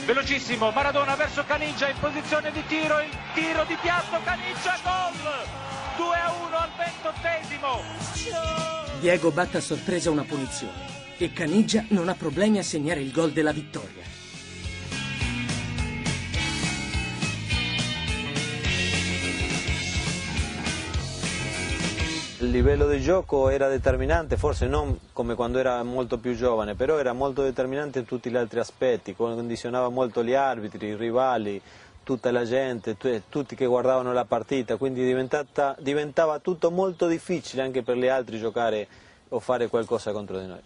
Velocissimo, 0.05 0.71
Maradona 0.71 1.17
verso 1.17 1.43
Caniggia 1.45 1.89
in 1.89 1.99
posizione 1.99 2.53
di 2.53 2.65
tiro, 2.69 3.01
il 3.01 3.11
tiro 3.35 3.65
di 3.65 3.77
piatto, 3.83 4.21
Caniggia, 4.23 4.79
gol! 4.85 5.65
2-1 5.97 6.53
al 6.53 6.71
ventottesimo. 6.79 8.86
Diego 9.01 9.31
batte 9.31 9.59
a 9.59 9.61
sorpresa 9.61 10.11
una 10.11 10.25
punizione 10.25 10.95
e 11.19 11.33
Caniggia 11.33 11.85
non 11.89 12.09
ha 12.09 12.15
problemi 12.15 12.59
a 12.59 12.63
segnare 12.63 13.01
il 13.01 13.13
gol 13.13 13.31
della 13.31 13.53
vittoria. 13.53 14.05
Il 22.39 22.51
livello 22.51 22.87
di 22.89 23.01
gioco 23.01 23.49
era 23.49 23.69
determinante, 23.69 24.37
forse 24.37 24.67
non 24.67 24.99
come 25.13 25.35
quando 25.35 25.59
era 25.59 25.83
molto 25.83 26.19
più 26.19 26.35
giovane, 26.35 26.75
però 26.75 26.99
era 26.99 27.13
molto 27.13 27.43
determinante 27.43 27.99
in 27.99 28.05
tutti 28.05 28.31
gli 28.31 28.37
altri 28.37 28.61
aspetti, 28.61 29.17
condizionava 29.17 29.89
molto 29.89 30.23
gli 30.23 30.35
arbitri, 30.35 30.89
i 30.89 30.97
rivali, 30.97 31.61
tutta 32.07 32.31
la 32.31 32.45
gente, 32.45 32.97
tutti 32.97 33.57
che 33.57 33.67
guardavano 33.67 34.13
la 34.13 34.25
partita, 34.25 34.77
quindi 34.77 35.03
diventava 35.81 36.39
tutto 36.39 36.71
molto 36.71 37.09
difficile 37.09 37.63
anche 37.63 37.83
per 37.83 37.97
gli 37.97 38.07
altri 38.07 38.39
giocare 38.39 38.87
o 39.31 39.41
fare 39.41 39.67
qualcosa 39.67 40.13
contro 40.13 40.39
di 40.39 40.47
noi. 40.47 40.61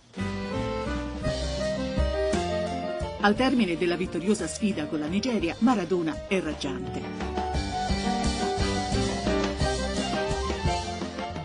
Al 3.22 3.34
termine 3.34 3.78
della 3.78 3.96
vittoriosa 3.96 4.46
sfida 4.46 4.84
con 4.84 4.98
la 4.98 5.06
Nigeria, 5.06 5.56
Maradona 5.60 6.26
è 6.28 6.38
raggiante. 6.40 7.00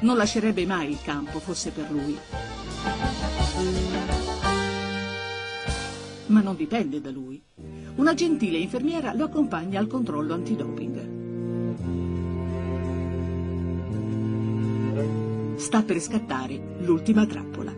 Non 0.02 0.18
lascerebbe 0.18 0.66
mai 0.66 0.90
il 0.90 1.00
campo, 1.02 1.40
fosse 1.40 1.72
per 1.72 1.90
lui. 1.90 2.20
Ma 6.28 6.42
non 6.42 6.56
dipende 6.56 7.02
da 7.02 7.12
lui. 7.12 7.42
Una 7.96 8.14
gentile 8.14 8.58
infermiera 8.58 9.14
lo 9.14 9.26
accompagna 9.26 9.80
al 9.80 9.88
controllo 9.88 10.34
antidoping. 10.34 11.24
Sta 15.56 15.84
per 15.84 16.00
scattare 16.00 16.60
l'ultima 16.80 17.26
trappola. 17.26 17.74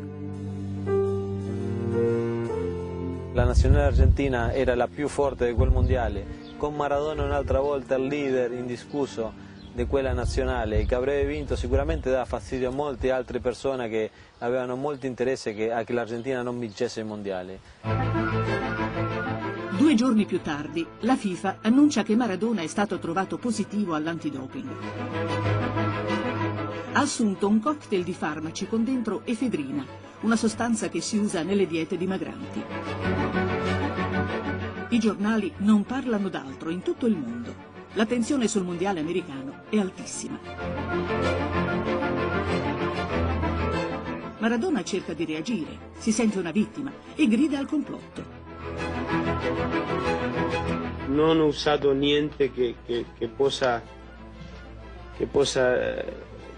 La 3.34 3.44
nazionale 3.44 3.84
argentina 3.84 4.52
era 4.54 4.74
la 4.76 4.88
più 4.88 5.08
forte 5.08 5.48
di 5.48 5.54
quel 5.54 5.70
mondiale, 5.70 6.26
con 6.58 6.74
Maradona 6.74 7.24
un'altra 7.24 7.60
volta 7.60 7.96
il 7.96 8.08
leader 8.08 8.52
indiscusso 8.52 9.46
di 9.78 9.86
quella 9.86 10.12
nazionale 10.12 10.88
che 10.88 10.96
avrebbe 10.96 11.28
vinto 11.28 11.56
sicuramente 11.56 12.10
dà 12.10 12.26
fastidio 12.26 12.70
a 12.70 12.72
molte 12.72 13.12
altre 13.12 13.40
persone 13.40 13.88
che 13.88 14.10
avevano 14.40 14.76
molto 14.76 15.06
interesse 15.06 15.54
che, 15.54 15.72
a 15.72 15.84
che 15.84 15.94
l'Argentina 15.94 16.42
non 16.42 16.58
vincesse 16.58 17.02
il 17.02 17.06
mondiale. 17.06 17.60
Due 19.78 19.94
giorni 19.94 20.26
più 20.26 20.42
tardi, 20.42 20.84
la 21.02 21.16
FIFA 21.16 21.60
annuncia 21.62 22.02
che 22.02 22.16
Maradona 22.16 22.64
è 22.64 22.68
stato 22.68 22.98
trovato 22.98 23.38
positivo 23.38 23.94
all'antidoping. 23.94 24.68
Ha 26.94 27.00
assunto 27.00 27.48
un 27.48 27.60
cocktail 27.60 28.04
di 28.04 28.14
farmaci 28.14 28.68
con 28.68 28.84
dentro 28.84 29.22
efedrina, 29.26 29.86
una 30.22 30.36
sostanza 30.36 30.90
che 30.90 31.02
si 31.02 31.18
usa 31.18 31.44
nelle 31.44 31.68
diete 31.68 31.98
dimagranti. 31.98 32.64
I 34.90 34.98
giornali 34.98 35.54
non 35.58 35.84
parlano 35.84 36.30
d'altro 36.30 36.72
in 36.72 36.82
tutto 36.82 37.06
il 37.06 37.16
mondo. 37.16 37.77
La 37.98 38.06
tensione 38.06 38.48
sul 38.48 38.64
mondiale 38.64 39.00
americano 39.00 39.64
è 39.70 39.80
altissima. 39.80 40.40
Maradona 44.38 44.84
cerca 44.84 45.14
di 45.14 45.26
reagire, 45.26 45.80
si 45.98 46.12
sente 46.12 46.38
una 46.38 46.52
vittima 46.52 46.92
e 47.16 47.28
grida 47.28 47.58
al 47.58 47.66
complotto. 47.66 48.24
Non 51.08 51.40
ho 51.40 51.46
usato 51.48 51.92
niente 51.94 52.52
che, 52.52 52.76
che, 52.86 53.06
che 53.18 53.28
possa, 53.30 53.82
che 55.18 55.26
possa 55.26 56.06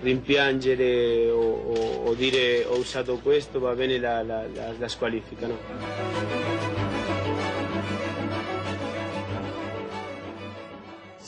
rimpiangere 0.01 1.29
o, 1.29 1.39
o, 1.39 2.03
o, 2.03 2.13
dire 2.15 2.65
ho 2.65 2.77
usato 2.77 3.17
questo, 3.19 3.61
va 3.61 3.73
bene 3.75 3.97
la, 3.97 4.21
la, 4.23 4.45
la, 4.53 4.73
la 4.77 4.87
squalifica. 4.89 5.47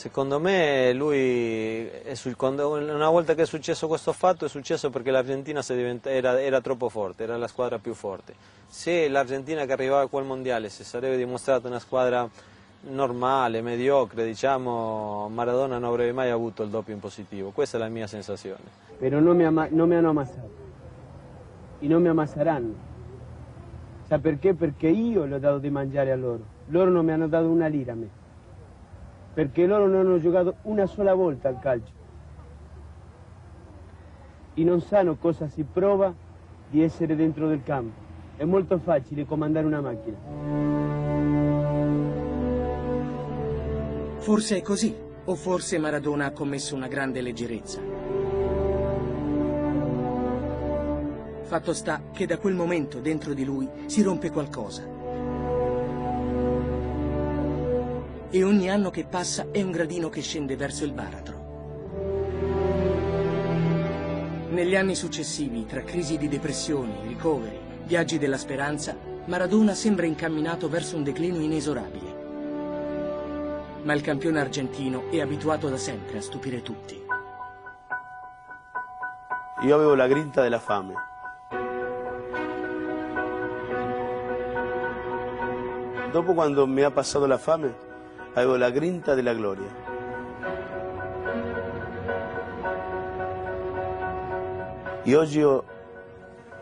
Secondo 0.02 0.40
me 0.40 0.94
lui, 0.94 1.88
sul, 2.14 2.36
una 2.36 3.10
volta 3.10 3.36
che 3.36 3.44
è 3.44 3.46
successo 3.46 3.86
questo 3.86 4.12
fatto, 4.14 4.46
è 4.46 4.50
successo 4.50 4.90
perché 4.90 5.12
l'Argentina 5.12 5.62
era, 6.06 6.42
era, 6.42 6.60
troppo 6.60 6.90
forte, 6.90 7.22
era 7.22 7.38
la 7.38 7.46
squadra 7.46 7.78
più 7.78 7.94
forte. 7.94 8.34
Se 8.66 9.08
l'Argentina 9.08 9.64
che 9.66 9.74
arrivava 9.74 10.02
a 10.02 10.08
quel 10.08 10.26
mondiale 10.26 10.70
si 10.70 10.84
sarebbe 10.84 11.18
dimostrata 11.18 11.68
una 11.68 11.78
squadra 11.78 12.28
normale, 12.90 13.62
mediocre, 13.62 14.26
diciamo, 14.26 15.30
Maradona 15.30 15.78
non 15.78 15.92
avrebbe 15.92 16.14
mai 16.14 16.32
avuto 16.32 16.64
il 16.64 16.70
doppio 16.70 16.96
in 16.96 17.00
positivo. 17.00 17.52
Questa 17.52 17.78
è 17.78 17.80
la 17.80 17.88
mia 17.88 18.08
sensazione. 18.08 18.64
Però 18.98 19.20
non 19.20 19.36
mi, 19.38 19.46
ama, 19.46 19.68
non 19.70 19.88
mi 19.88 19.94
hanno 19.94 20.10
ammazzato 20.10 20.50
e 21.78 21.86
non 21.86 22.02
mi 22.02 22.08
ammazzeranno. 22.08 22.74
Sa 24.08 24.18
perché? 24.18 24.56
Perché 24.56 24.88
io 24.88 25.26
le 25.26 25.36
ho 25.36 25.40
dato 25.40 25.60
di 25.60 25.70
mangiare 25.70 26.12
a 26.12 26.16
loro. 26.16 26.44
Loro 26.70 26.90
non 26.90 27.06
mi 27.06 27.12
hanno 27.12 27.28
dato 27.28 27.46
una 27.46 27.68
lira 27.68 27.92
a 27.92 27.96
me 27.96 28.20
perché 29.34 29.66
loro 29.66 29.88
non 29.88 30.06
hanno 30.06 30.20
giocato 30.20 30.56
una 30.64 30.86
sola 30.86 31.14
volta 31.14 31.48
al 31.48 31.60
calcio 31.60 32.00
e 34.54 34.64
non 34.64 34.82
sanno 34.82 35.16
cosa 35.16 35.48
si 35.48 35.64
prova 35.64 36.14
di 36.70 36.82
essere 36.84 37.16
dentro 37.16 37.48
del 37.48 37.64
campo. 37.64 38.10
È 38.36 38.44
molto 38.44 38.78
facile 38.80 39.26
comandare 39.26 39.66
una 39.66 39.82
macchina. 39.82 40.18
Forse 44.18 44.58
è 44.58 44.62
così, 44.62 44.96
o 45.26 45.36
forse 45.36 45.78
Maradona 45.78 46.26
ha 46.26 46.32
commesso 46.32 46.76
una 46.76 46.88
grande 46.88 47.22
leggerezza. 47.22 47.82
Fatto 51.44 51.74
sta 51.74 52.02
che 52.14 52.26
da 52.26 52.38
quel 52.38 52.54
momento 52.56 53.00
dentro 53.00 53.34
di 53.34 53.44
lui 53.44 53.68
si 53.88 54.02
rompe 54.02 54.30
qualcosa. 54.30 55.01
E 58.34 58.46
ogni 58.46 58.70
anno 58.70 58.92
che 58.92 59.04
passa 59.04 59.48
è 59.52 59.62
un 59.62 59.72
gradino 59.72 60.08
che 60.08 60.22
scende 60.22 60.56
verso 60.56 60.86
il 60.86 60.94
baratro. 60.94 61.50
Negli 64.52 64.74
anni 64.74 64.96
successivi, 64.96 65.66
tra 65.66 65.84
crisi 65.84 66.18
di 66.18 66.30
depressioni, 66.30 66.94
ricoveri, 67.08 67.60
viaggi 67.84 68.18
della 68.18 68.38
speranza, 68.38 68.96
Maradona 69.26 69.74
sembra 69.74 70.06
incamminato 70.06 70.70
verso 70.70 70.96
un 70.96 71.04
declino 71.04 71.40
inesorabile. 71.40 72.20
Ma 73.84 73.92
il 73.92 74.02
campione 74.02 74.40
argentino 74.40 75.12
è 75.12 75.20
abituato 75.20 75.68
da 75.68 75.76
sempre 75.76 76.20
a 76.20 76.22
stupire 76.22 76.62
tutti. 76.62 77.04
Io 79.64 79.76
avevo 79.76 79.94
la 79.94 80.08
grinta 80.08 80.42
della 80.42 80.60
fame. 80.60 80.94
Dopo 86.14 86.34
quando 86.34 86.66
mi 86.66 86.82
ha 86.82 86.92
passato 86.92 87.26
la 87.26 87.38
fame, 87.38 87.90
avevo 88.34 88.56
la 88.56 88.70
grinta 88.70 89.14
della 89.14 89.34
gloria. 89.34 90.00
E 95.04 95.16
oggi 95.16 95.40
io 95.40 95.66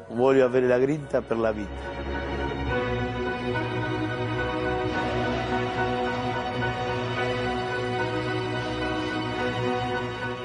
voglio 0.10 0.46
avere 0.46 0.68
la 0.68 0.80
grinta 0.80 1.22
per 1.22 1.38
la 1.38 1.52
vita. 1.52 1.98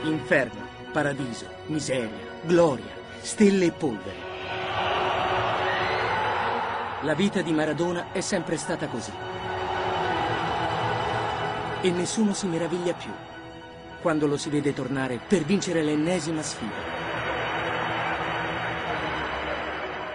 Inferno, 0.02 0.60
paradiso, 0.92 1.46
miseria, 1.66 2.10
gloria, 2.42 2.92
stelle 3.20 3.66
e 3.66 3.72
polvere. 3.72 4.32
La 7.02 7.14
vita 7.14 7.42
di 7.42 7.52
Maradona 7.52 8.12
è 8.12 8.20
sempre 8.20 8.56
stata 8.56 8.86
così. 8.88 9.33
E 11.84 11.90
nessuno 11.90 12.32
si 12.32 12.46
meraviglia 12.46 12.94
più 12.94 13.10
quando 14.00 14.26
lo 14.26 14.38
si 14.38 14.48
vede 14.48 14.72
tornare 14.72 15.18
per 15.18 15.42
vincere 15.42 15.82
l'ennesima 15.82 16.40
sfida. 16.40 16.72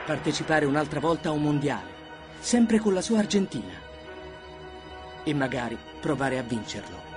Partecipare 0.03 0.65
un'altra 0.65 0.99
volta 0.99 1.29
a 1.29 1.31
un 1.31 1.43
mondiale, 1.43 1.91
sempre 2.39 2.79
con 2.79 2.95
la 2.95 3.01
sua 3.01 3.19
Argentina. 3.19 3.73
E 5.23 5.33
magari 5.35 5.77
provare 6.01 6.39
a 6.39 6.41
vincerlo. 6.41 7.08